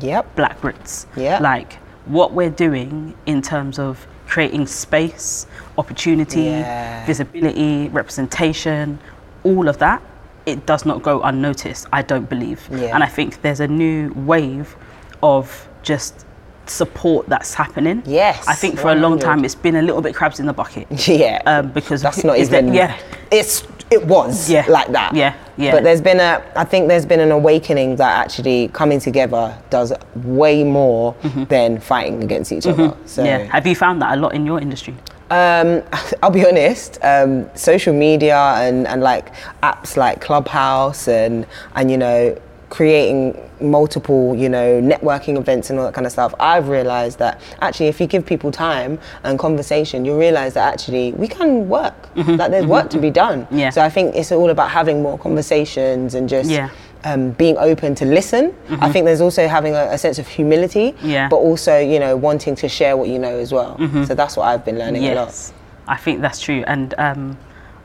Yep. 0.00 0.34
black 0.36 0.60
Brits. 0.60 1.06
Yeah. 1.16 1.38
Like 1.40 1.74
what 2.06 2.32
we're 2.32 2.50
doing 2.50 3.14
in 3.26 3.40
terms 3.42 3.78
of 3.78 4.06
creating 4.26 4.66
space, 4.66 5.46
opportunity, 5.78 6.42
Yeah. 6.42 7.04
visibility, 7.06 7.88
representation, 7.88 8.98
all 9.44 9.68
of 9.68 9.78
that, 9.78 10.02
it 10.46 10.66
does 10.66 10.84
not 10.84 11.02
go 11.02 11.22
unnoticed, 11.22 11.86
I 11.92 12.02
don't 12.02 12.28
believe. 12.28 12.66
Yeah. 12.70 12.94
And 12.94 13.02
I 13.04 13.06
think 13.06 13.42
there's 13.42 13.60
a 13.60 13.68
new 13.68 14.12
wave 14.14 14.76
of 15.22 15.68
just 15.82 16.26
support 16.66 17.28
that's 17.28 17.54
happening. 17.54 18.02
Yes, 18.06 18.46
I 18.48 18.54
think 18.54 18.78
for 18.78 18.90
a 18.90 18.94
long 18.94 19.18
time 19.18 19.44
it's 19.44 19.54
been 19.54 19.76
a 19.76 19.82
little 19.82 20.02
bit 20.02 20.14
crabs 20.14 20.40
in 20.40 20.46
the 20.46 20.52
bucket. 20.52 20.86
Yeah. 21.08 21.42
Um, 21.46 21.70
because 21.72 22.02
that's 22.02 22.24
not 22.24 22.38
is 22.38 22.48
that- 22.50 22.62
even. 22.64 22.74
yeah. 22.74 22.96
It's 23.30 23.64
it 23.90 24.04
was 24.06 24.48
Yeah. 24.50 24.64
like 24.68 24.90
that. 24.92 25.14
Yeah, 25.14 25.34
yeah. 25.56 25.70
But 25.72 25.84
there's 25.84 26.00
been 26.00 26.18
a. 26.18 26.42
I 26.56 26.64
think 26.64 26.88
there's 26.88 27.04
been 27.06 27.20
an 27.20 27.30
awakening 27.30 27.96
that 27.96 28.18
actually 28.24 28.68
coming 28.68 28.98
together 28.98 29.56
does 29.70 29.92
way 30.16 30.64
more 30.64 31.14
than 31.48 31.78
fighting 31.80 32.22
against 32.24 32.50
each 32.52 32.66
other. 32.66 32.94
So. 33.06 33.22
Mm-hmm. 33.22 33.26
Yeah. 33.26 33.52
Have 33.52 33.66
you 33.66 33.76
found 33.76 34.00
that 34.02 34.16
a 34.16 34.20
lot 34.20 34.34
in 34.34 34.46
your 34.46 34.58
industry? 34.60 34.94
Um, 35.30 35.82
I'll 36.22 36.30
be 36.30 36.46
honest. 36.46 36.98
Um, 37.02 37.48
social 37.54 37.92
media 37.94 38.36
and, 38.56 38.86
and 38.86 39.02
like 39.02 39.32
apps 39.62 39.96
like 39.96 40.20
Clubhouse 40.20 41.06
and 41.08 41.46
and 41.74 41.90
you 41.90 41.98
know 41.98 42.36
creating 42.70 43.38
multiple 43.70 44.34
you 44.36 44.48
know 44.48 44.80
networking 44.80 45.36
events 45.38 45.70
and 45.70 45.78
all 45.78 45.84
that 45.86 45.94
kind 45.94 46.06
of 46.06 46.12
stuff. 46.12 46.34
I've 46.38 46.68
realised 46.68 47.18
that 47.18 47.40
actually, 47.60 47.88
if 47.88 48.00
you 48.00 48.06
give 48.06 48.24
people 48.26 48.50
time 48.50 48.98
and 49.22 49.38
conversation, 49.38 50.04
you 50.04 50.18
realise 50.18 50.54
that 50.54 50.72
actually 50.72 51.12
we 51.12 51.28
can 51.28 51.68
work. 51.68 51.94
That 52.14 52.50
there's 52.50 52.66
work 52.66 52.90
to 52.90 52.98
be 52.98 53.10
done. 53.10 53.42
Mm-hmm. 53.46 53.58
Yeah. 53.58 53.70
So 53.70 53.82
I 53.82 53.88
think 53.90 54.14
it's 54.14 54.30
all 54.32 54.50
about 54.50 54.70
having 54.70 55.02
more 55.02 55.18
conversations 55.18 56.14
and 56.14 56.28
just. 56.28 56.50
Yeah. 56.50 56.68
Um, 57.06 57.32
being 57.32 57.58
open 57.58 57.94
to 57.96 58.06
listen. 58.06 58.54
I 58.80 58.90
think 58.90 59.04
there's 59.04 59.20
also 59.20 59.46
having 59.46 59.74
a, 59.74 59.88
a 59.92 59.98
sense 59.98 60.18
of 60.18 60.26
humility, 60.26 60.92
Mm-hmm. 60.92 61.06
Yeah. 61.06 61.28
but 61.28 61.36
also, 61.36 61.78
you 61.78 61.98
know, 62.00 62.16
wanting 62.16 62.54
to 62.54 62.66
share 62.66 62.96
what 62.96 63.08
you 63.10 63.18
know 63.18 63.36
as 63.38 63.52
well. 63.52 63.76
So 64.06 64.14
that's 64.14 64.38
what 64.38 64.44
I've 64.48 64.64
been 64.64 64.78
learning 64.78 65.04
a 65.04 65.14
lot. 65.14 65.26
Yes, 65.26 65.52
I 65.86 65.98
think 65.98 66.22
that's 66.22 66.40
true. 66.40 66.64
And 66.66 66.94
um, 66.96 67.36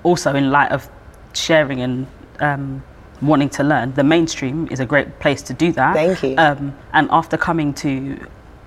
also, 0.04 0.34
in 0.36 0.52
light 0.52 0.72
of 0.72 0.88
sharing 1.34 1.82
and 1.82 2.08
um, 2.40 2.82
wanting 3.22 3.50
to 3.50 3.64
learn, 3.64 3.94
the 3.94 4.04
mainstream 4.04 4.68
is 4.72 4.80
a 4.80 4.86
great 4.86 5.20
place 5.20 5.42
to 5.44 5.54
do 5.54 5.72
that. 5.74 5.94
Thank 5.96 6.24
you. 6.24 6.36
Um, 6.38 6.76
and 6.94 7.08
after 7.12 7.38
coming 7.38 7.74
to, 7.76 8.20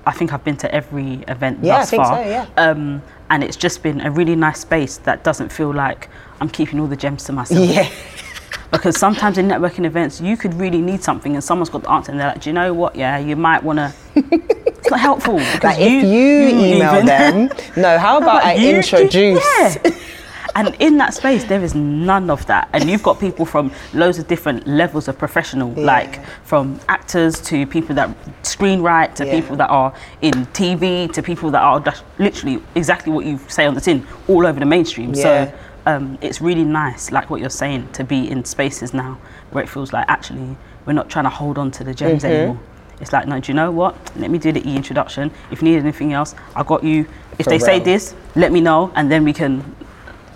I 0.07 0.13
think 0.13 0.33
I've 0.33 0.45
been 0.45 0.57
to 0.59 0.75
every 0.75 1.15
event 1.29 1.61
Yeah, 1.63 1.77
I 1.77 1.79
thus 1.81 1.91
think 1.91 2.03
far. 2.03 2.23
so, 2.23 2.29
yeah. 2.29 2.47
Um, 2.57 3.03
and 3.31 3.43
it's 3.43 3.57
just 3.57 3.83
been 3.83 4.01
a 4.03 4.11
really 4.11 4.37
nice 4.37 4.61
space 4.61 4.99
that 4.99 5.25
doesn't 5.25 5.51
feel 5.51 5.73
like 5.73 6.09
I'm 6.41 6.49
keeping 6.51 6.81
all 6.81 6.87
the 6.87 6.97
gems 6.97 7.25
to 7.25 7.33
myself. 7.33 7.69
Yeah. 7.69 7.89
Because 8.71 8.99
sometimes 8.99 9.37
in 9.37 9.49
networking 9.49 9.85
events, 9.85 10.19
you 10.19 10.35
could 10.35 10.55
really 10.55 10.81
need 10.81 11.03
something 11.03 11.35
and 11.35 11.45
someone's 11.45 11.69
got 11.69 11.83
the 11.83 11.91
answer 11.91 12.11
and 12.11 12.19
they're 12.19 12.29
like, 12.29 12.41
do 12.41 12.49
you 12.49 12.55
know 12.55 12.73
what? 12.73 12.97
Yeah, 12.97 13.19
you 13.19 13.37
might 13.37 13.63
want 13.63 13.79
to. 13.79 13.93
it's 14.15 14.91
not 14.91 14.99
helpful. 14.99 15.37
Because 15.37 15.63
Like 15.63 15.79
if 15.79 16.05
you, 16.05 16.49
email 16.49 16.95
even- 16.95 17.07
them, 17.07 17.51
no, 17.77 17.99
how 17.99 18.17
about 18.17 18.43
I 18.45 18.55
you- 18.55 18.77
introduce? 18.77 19.45
Yeah. 19.59 19.91
And 20.55 20.75
in 20.81 20.99
that 20.99 21.15
space, 21.15 21.45
there 21.45 21.63
is 21.63 21.75
none 21.75 22.29
of 22.29 22.45
that. 22.47 22.69
And 22.73 22.89
you've 22.89 23.03
got 23.03 23.19
people 23.19 23.47
from 23.47 23.73
loads 23.95 24.19
of 24.19 24.29
different 24.29 24.67
levels 24.67 25.09
of 25.09 25.17
professional, 25.19 25.71
like 25.73 26.25
from 26.45 26.79
actors 26.89 27.41
to 27.43 27.67
people 27.67 27.95
that 27.95 28.11
screenwrite 28.43 29.15
to 29.15 29.25
Yeah. 29.27 29.33
people 29.41 29.57
that 29.57 29.71
are 29.71 29.95
in 30.21 30.47
TV 30.53 31.11
to 31.13 31.23
people 31.23 31.51
that 31.53 31.63
are 31.63 31.81
just 31.81 32.05
literally 32.19 32.63
exactly 32.75 33.13
what 33.13 33.25
you 33.25 33.39
say 33.49 33.65
on 33.67 33.75
the 33.75 33.81
tin, 33.81 34.07
all 34.29 34.47
over 34.47 34.61
the 34.61 34.67
mainstream. 34.67 35.15
Yeah. 35.15 35.23
So 35.23 35.53
um, 35.87 36.19
it's 36.21 36.41
really 36.41 36.65
nice, 36.65 37.11
like 37.11 37.31
what 37.31 37.41
you're 37.41 37.51
saying, 37.51 37.89
to 37.93 38.05
be 38.05 38.31
in 38.31 38.45
spaces 38.45 38.93
now 38.93 39.19
where 39.53 39.65
it 39.65 39.69
feels 39.71 39.93
like 39.93 40.05
actually 40.09 40.57
we're 40.87 40.93
not 40.93 41.09
trying 41.09 41.25
to 41.25 41.31
hold 41.31 41.57
on 41.59 41.71
to 41.73 41.85
the 41.85 41.95
gems 41.95 42.23
Mm-hmm. 42.25 42.33
anymore. 42.33 42.61
It's 43.01 43.13
like, 43.13 43.27
no, 43.27 43.41
do 43.41 43.51
you 43.51 43.57
know 43.57 43.71
what? 43.73 43.97
Let 44.17 44.31
me 44.31 44.39
do 44.39 44.53
the 44.53 44.61
e 44.69 44.77
introduction. 44.77 45.31
If 45.51 45.61
you 45.61 45.69
need 45.69 45.79
anything 45.79 46.13
else, 46.13 46.37
I 46.55 46.63
got 46.63 46.85
you. 46.85 47.01
If 47.39 47.45
For 47.47 47.51
they 47.51 47.59
say 47.59 47.81
this, 47.81 48.15
let 48.37 48.53
me 48.53 48.61
know, 48.61 48.93
and 48.95 49.11
then 49.11 49.25
we 49.25 49.33
can. 49.33 49.65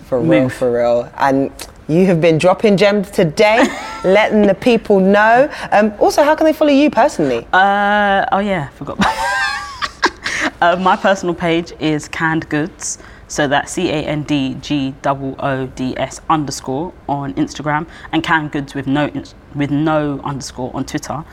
For 0.07 0.21
real, 0.21 0.43
Move. 0.43 0.53
for 0.53 0.71
real. 0.71 1.11
And 1.17 1.51
you 1.89 2.05
have 2.05 2.21
been 2.21 2.37
dropping 2.37 2.77
gems 2.77 3.11
today, 3.11 3.65
letting 4.05 4.43
the 4.43 4.55
people 4.55 5.01
know. 5.01 5.49
Um, 5.71 5.93
also, 5.99 6.23
how 6.23 6.33
can 6.33 6.45
they 6.45 6.53
follow 6.53 6.71
you 6.71 6.89
personally? 6.89 7.45
Uh, 7.51 8.25
oh 8.31 8.39
yeah, 8.39 8.69
forgot. 8.69 8.97
uh, 10.61 10.77
my 10.77 10.95
personal 10.95 11.35
page 11.35 11.73
is 11.81 12.07
canned 12.07 12.47
goods. 12.47 12.99
So 13.27 13.49
that's 13.49 13.73
C 13.73 13.89
A 13.89 13.95
N 13.95 14.23
D 14.23 14.55
G 14.61 14.95
O 15.05 15.35
O 15.39 15.67
D 15.67 15.93
S 15.97 16.21
underscore 16.29 16.93
on 17.09 17.33
Instagram 17.33 17.85
and 18.13 18.23
canned 18.23 18.53
goods 18.53 18.73
with 18.73 18.87
no 18.87 19.11
with 19.55 19.71
no 19.71 20.21
underscore 20.23 20.71
on 20.73 20.85
Twitter. 20.85 21.25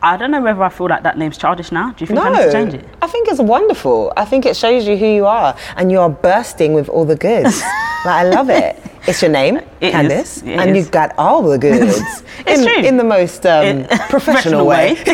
I 0.00 0.16
don't 0.16 0.30
know 0.30 0.40
whether 0.40 0.62
I 0.62 0.68
feel 0.68 0.88
like 0.88 1.02
that 1.04 1.18
name's 1.18 1.38
childish 1.38 1.72
now. 1.72 1.90
Do 1.92 2.02
you 2.02 2.06
think 2.06 2.20
I 2.20 2.30
need 2.30 2.44
to 2.44 2.52
change 2.52 2.74
it? 2.74 2.88
I 3.00 3.06
think 3.08 3.28
it's 3.28 3.40
wonderful. 3.40 4.12
I 4.16 4.24
think 4.24 4.46
it 4.46 4.56
shows 4.56 4.86
you 4.86 4.96
who 4.96 5.06
you 5.06 5.26
are, 5.26 5.56
and 5.76 5.90
you 5.90 5.98
are 5.98 6.10
bursting 6.10 6.72
with 6.72 6.88
all 6.88 7.04
the 7.04 7.16
goods. 7.16 7.62
like, 8.04 8.06
I 8.06 8.24
love 8.24 8.50
it. 8.50 8.76
It's 9.06 9.20
your 9.22 9.30
name, 9.30 9.56
It 9.80 9.88
is. 9.88 9.92
Candice, 9.94 10.42
It 10.46 10.58
and 10.58 10.70
is. 10.70 10.76
you've 10.76 10.90
got 10.90 11.12
all 11.18 11.42
the 11.42 11.58
goods 11.66 12.00
It's 12.46 12.60
in, 12.60 12.66
true. 12.66 12.84
in 12.84 12.96
the 12.96 13.04
most 13.04 13.44
um, 13.46 13.64
In- 13.66 13.86
professional, 14.08 14.66
way. 14.66 14.96
it's 14.96 15.08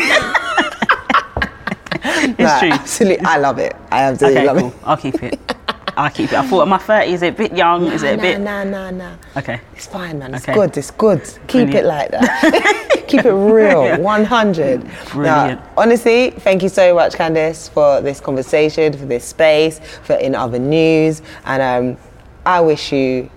Like, 2.39 2.59
true. 2.59 2.69
Absolutely, 2.71 3.25
I 3.25 3.37
love 3.37 3.59
it. 3.59 3.75
I 3.91 4.03
absolutely 4.03 4.39
Okay, 4.39 4.47
love 4.47 4.57
cool. 4.59 4.67
it. 4.69 4.75
I'll 4.83 4.97
keep 4.97 5.23
it. 5.23 5.39
I'll 5.97 6.09
keep 6.09 6.31
it. 6.31 6.37
I 6.39 6.47
thought 6.47 6.63
in 6.63 6.69
my 6.69 6.77
30? 6.77 7.11
is 7.11 7.21
it 7.23 7.33
a 7.33 7.37
bit 7.37 7.53
young? 7.57 7.87
Is 7.91 8.03
it 8.03 8.13
a 8.13 8.17
nah, 8.17 8.21
bit? 8.23 8.39
nah, 8.39 8.63
nah, 8.63 8.89
nah. 8.91 9.15
Okay. 9.35 9.59
It's 9.75 9.85
fine, 9.87 10.19
man. 10.19 10.33
It's 10.33 10.43
Okay. 10.45 10.53
good. 10.53 10.77
It's 10.77 10.91
good. 10.91 11.21
Keep 11.47 11.69
it 11.73 11.83
like 11.85 12.11
that. 12.11 13.03
Keep 13.07 13.25
it 13.25 13.33
real. 13.33 14.01
100. 14.01 14.81
Brilliant. 15.11 15.59
Now, 15.59 15.69
honestly, 15.77 16.29
thank 16.31 16.63
you 16.63 16.69
so 16.69 16.95
much, 16.95 17.13
Candice, 17.15 17.69
for 17.69 17.99
this 18.01 18.21
conversation, 18.21 18.93
for 18.93 19.05
this 19.07 19.25
space, 19.25 19.79
for 20.03 20.13
in 20.15 20.35
other 20.35 20.59
news, 20.59 21.21
and 21.45 21.95
um, 21.97 22.03
I 22.45 22.61
wish 22.61 22.91
you 22.91 23.29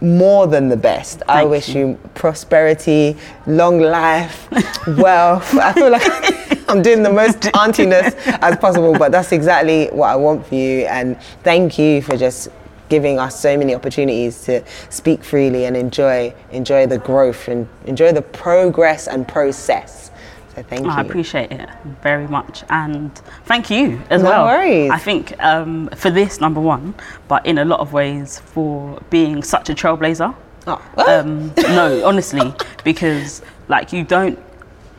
more 0.00 0.46
than 0.46 0.68
the 0.68 0.76
best. 0.76 1.22
I 1.28 1.44
wish 1.44 1.68
you. 1.68 1.88
you 1.88 1.98
prosperity, 2.14 3.16
long 3.46 3.80
life, 3.80 4.48
wealth. 4.86 5.54
I 5.54 5.72
feel 5.72 5.90
like 5.90 6.68
I'm 6.68 6.82
doing 6.82 7.02
the 7.02 7.12
most 7.12 7.40
auntiness 7.54 8.14
as 8.40 8.56
possible, 8.58 8.96
but 8.96 9.12
that's 9.12 9.32
exactly 9.32 9.88
what 9.88 10.08
I 10.08 10.16
want 10.16 10.46
for 10.46 10.54
you. 10.54 10.86
And 10.86 11.20
thank 11.42 11.78
you 11.78 12.02
for 12.02 12.16
just 12.16 12.48
giving 12.88 13.18
us 13.18 13.38
so 13.38 13.56
many 13.56 13.74
opportunities 13.74 14.42
to 14.42 14.64
speak 14.88 15.22
freely 15.22 15.64
and 15.64 15.76
enjoy 15.76 16.34
enjoy 16.50 16.86
the 16.86 16.98
growth 16.98 17.46
and 17.46 17.68
enjoy 17.86 18.12
the 18.12 18.22
progress 18.22 19.06
and 19.06 19.26
process. 19.28 20.09
So 20.54 20.62
thank 20.64 20.86
Oh, 20.86 20.90
I 20.90 21.00
appreciate 21.00 21.52
it 21.52 21.68
very 22.02 22.26
much, 22.26 22.64
and 22.70 23.14
thank 23.44 23.70
you 23.70 24.00
as 24.10 24.22
No 24.22 24.30
well. 24.30 24.44
worries. 24.46 24.90
I 24.90 24.98
think 24.98 25.40
um, 25.42 25.88
for 25.96 26.10
this 26.10 26.40
number 26.40 26.60
one, 26.60 26.94
but 27.28 27.46
in 27.46 27.58
a 27.58 27.64
lot 27.64 27.80
of 27.80 27.92
ways 27.92 28.40
for 28.40 29.00
being 29.10 29.42
such 29.42 29.70
a 29.70 29.74
trailblazer. 29.74 30.34
Oh. 30.66 30.82
Um, 30.96 31.52
no, 31.56 32.04
honestly, 32.04 32.52
because 32.84 33.42
like 33.68 33.92
you 33.92 34.02
don't 34.04 34.38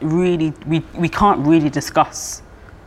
really, 0.02 0.54
we, 0.66 0.80
we 0.96 1.10
can't 1.10 1.46
really 1.46 1.70
discuss 1.70 2.42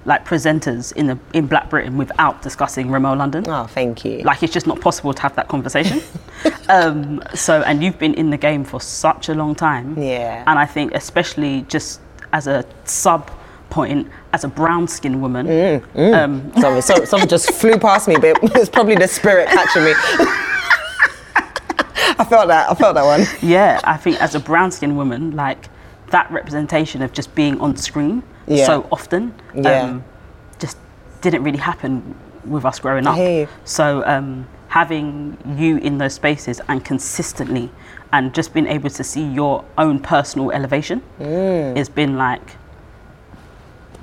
like 0.06 0.26
presenters 0.26 0.92
in 0.96 1.06
the 1.06 1.18
in 1.32 1.46
Black 1.46 1.70
Britain 1.70 1.96
without 1.96 2.42
discussing 2.42 2.88
Remel 2.88 3.16
London. 3.16 3.44
oh, 3.48 3.64
thank 3.66 4.04
you. 4.04 4.18
Like 4.22 4.42
it's 4.42 4.52
just 4.52 4.66
not 4.66 4.80
possible 4.80 5.14
to 5.14 5.22
have 5.22 5.34
that 5.36 5.48
conversation. 5.48 6.00
um, 6.68 7.22
so, 7.34 7.62
and 7.62 7.82
you've 7.82 7.98
been 7.98 8.14
in 8.14 8.30
the 8.30 8.36
game 8.36 8.64
for 8.64 8.80
such 8.80 9.28
a 9.28 9.34
long 9.34 9.54
time. 9.54 9.96
Yeah. 10.00 10.44
And 10.46 10.58
I 10.58 10.66
think, 10.66 10.94
especially 10.94 11.62
just 11.68 12.00
as 12.34 12.48
a 12.48 12.64
sub 12.84 13.30
point, 13.70 14.08
as 14.32 14.42
a 14.44 14.48
brown 14.48 14.86
skinned 14.88 15.22
woman, 15.22 15.46
Mm, 15.46 16.14
um, 16.14 16.52
Sorry, 16.60 16.80
so, 16.82 17.04
something 17.10 17.28
just 17.28 17.52
flew 17.54 17.78
past 17.78 18.08
me, 18.08 18.16
but 18.16 18.36
it's 18.56 18.68
probably 18.68 18.96
the 18.96 19.08
spirit 19.08 19.48
catching 19.48 19.84
me. 19.84 19.92
I 22.16 22.24
felt 22.28 22.48
that. 22.48 22.70
I 22.70 22.74
felt 22.74 22.94
that 22.96 23.04
one. 23.04 23.24
yeah, 23.40 23.80
I 23.84 23.96
think 23.96 24.20
as 24.20 24.34
a 24.34 24.40
brown 24.40 24.70
skinned 24.72 24.96
woman, 24.96 25.34
like 25.36 25.68
that 26.10 26.30
representation 26.30 27.02
of 27.02 27.12
just 27.12 27.34
being 27.34 27.60
on 27.60 27.76
screen 27.76 28.22
Yeah. 28.46 28.66
so 28.66 28.86
often, 28.92 29.32
Yeah. 29.54 29.82
um, 29.82 30.04
just 30.58 30.76
didn't 31.22 31.42
really 31.44 31.58
happen 31.58 32.14
with 32.44 32.64
us 32.64 32.78
growing 32.80 33.06
up. 33.06 33.48
So 33.64 34.04
um, 34.06 34.46
having 34.68 35.36
you 35.56 35.78
in 35.78 35.98
those 35.98 36.14
spaces 36.14 36.60
and 36.68 36.84
consistently, 36.84 37.70
and 38.14 38.32
just 38.32 38.54
being 38.54 38.68
able 38.68 38.88
to 38.90 39.02
see 39.02 39.24
your 39.40 39.64
own 39.76 39.98
personal 39.98 40.52
elevation, 40.52 41.02
Mm. 41.20 41.76
has 41.76 41.88
been 41.88 42.16
like, 42.16 42.46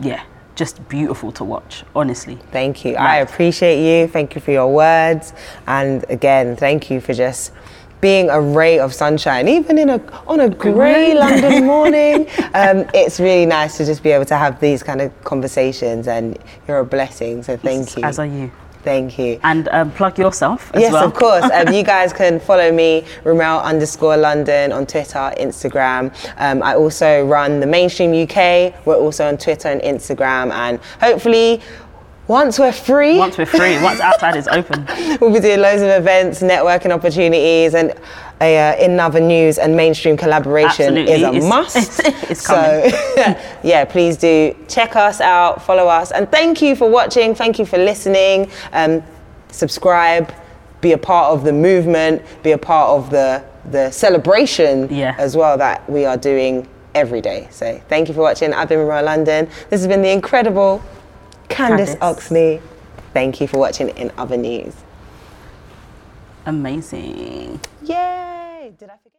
yeah, 0.02 0.24
just 0.56 0.76
beautiful 0.90 1.32
to 1.32 1.44
watch. 1.46 1.86
Honestly. 1.96 2.38
Thank 2.52 2.84
you. 2.84 2.96
I 2.96 3.18
appreciate 3.18 3.80
you. 3.88 4.08
Thank 4.08 4.36
you 4.36 4.42
for 4.42 4.52
your 4.52 4.68
words. 4.74 5.34
And 5.66 6.04
again, 6.10 6.58
thank 6.58 6.90
you 6.92 7.00
for 7.00 7.14
just 7.14 7.54
being 8.02 8.30
a 8.30 8.42
ray 8.42 8.80
of 8.80 8.94
sunshine, 8.94 9.48
even 9.48 9.78
in 9.78 9.90
a 9.90 10.00
on 10.28 10.40
a 10.42 10.50
grey 10.50 11.14
London 11.14 11.66
morning. 11.76 12.28
Um, 12.54 12.86
it's 12.94 13.18
really 13.20 13.46
nice 13.46 13.78
to 13.78 13.86
just 13.86 14.04
be 14.04 14.10
able 14.12 14.26
to 14.26 14.36
have 14.36 14.60
these 14.60 14.84
kind 14.84 15.00
of 15.02 15.10
conversations, 15.24 16.08
and 16.08 16.38
you're 16.68 16.80
a 16.80 16.86
blessing. 16.86 17.44
So 17.44 17.56
thank 17.56 17.96
you. 17.96 18.04
As 18.04 18.20
are 18.20 18.26
you. 18.26 18.52
Thank 18.84 19.20
you. 19.20 19.40
And 19.44 19.68
um, 19.70 19.92
plug 19.92 20.18
yourself 20.18 20.72
as 20.74 20.82
yes, 20.82 20.92
well. 20.94 21.06
of 21.06 21.14
course. 21.14 21.44
Um, 21.44 21.74
you 21.74 21.84
guys 21.84 22.14
can 22.14 22.40
follow 22.40 22.72
me, 22.72 23.06
Remel 23.24 23.64
underscore 23.64 24.18
London 24.18 24.72
on 24.72 24.86
Twitter, 24.88 25.32
Instagram. 25.40 26.14
Um, 26.38 26.64
I 26.64 26.76
also 26.76 27.26
run 27.26 27.60
the 27.60 27.68
Mainstream 27.68 28.12
UK. 28.12 28.86
We're 28.86 28.96
also 28.98 29.28
on 29.28 29.38
Twitter 29.38 29.68
and 29.68 29.82
Instagram, 29.82 30.52
and 30.52 30.80
hopefully, 31.00 31.62
once 32.28 32.58
we're 32.58 32.72
free, 32.72 33.18
Once 33.18 33.38
we're 33.38 33.46
free, 33.46 33.82
once 33.84 34.00
outside 34.10 34.36
is 34.36 34.48
open. 34.48 34.86
we'll 35.20 35.34
be 35.34 35.40
doing 35.40 35.60
loads 35.60 35.82
of 35.82 35.90
events, 35.90 36.42
networking 36.42 36.92
opportunities, 36.92 37.74
and 37.74 37.94
a, 38.42 38.58
uh, 38.74 38.76
in 38.86 39.00
other 39.00 39.20
news 39.20 39.58
and 39.58 39.76
mainstream 39.78 40.18
collaboration 40.18 40.98
Absolutely. 40.98 41.14
is 41.14 41.22
a 41.22 41.28
It's- 41.30 41.50
must. 41.50 42.02
it's 42.32 42.46
so, 42.46 42.90
yeah, 43.64 43.86
please 43.86 44.18
do 44.18 44.56
check 44.68 44.96
us 44.96 45.22
out, 45.22 45.62
follow 45.64 45.88
us, 45.88 46.12
and 46.12 46.30
thank 46.32 46.62
you 46.62 46.76
for 46.76 46.90
watching. 46.90 47.36
Thank 47.36 47.60
you 47.60 47.66
for 47.66 47.78
listening. 47.78 48.50
Um, 48.74 49.04
subscribe, 49.50 50.34
be 50.82 50.94
a 50.94 50.98
part 50.98 51.32
of 51.34 51.44
the 51.44 51.54
movement, 51.54 52.22
be 52.44 52.52
a 52.52 52.58
part 52.58 52.90
of 52.90 53.10
the 53.12 53.44
the 53.70 53.92
celebration 53.92 54.88
Yeah. 54.90 55.14
as 55.20 55.38
well 55.38 55.56
that 55.60 55.88
we 55.88 56.04
are 56.04 56.18
doing 56.18 56.68
every 56.96 57.22
day. 57.22 57.48
So, 57.52 57.80
thank 57.90 58.08
you 58.08 58.16
for 58.16 58.22
watching. 58.22 58.54
I've 58.56 58.70
been 58.70 58.80
Remel 58.80 59.04
London. 59.04 59.46
This 59.70 59.82
has 59.82 59.88
been 59.88 60.02
the 60.02 60.10
incredible 60.10 60.82
Candice 61.48 61.96
Candice. 61.96 61.98
Oxley. 62.02 62.60
Thank 63.14 63.40
you 63.40 63.48
for 63.48 63.60
watching 63.60 63.90
in 63.90 64.12
other 64.18 64.36
news. 64.38 64.74
Amazing. 66.48 67.60
Yay! 67.84 68.31
Did 68.82 68.90
I? 68.90 69.11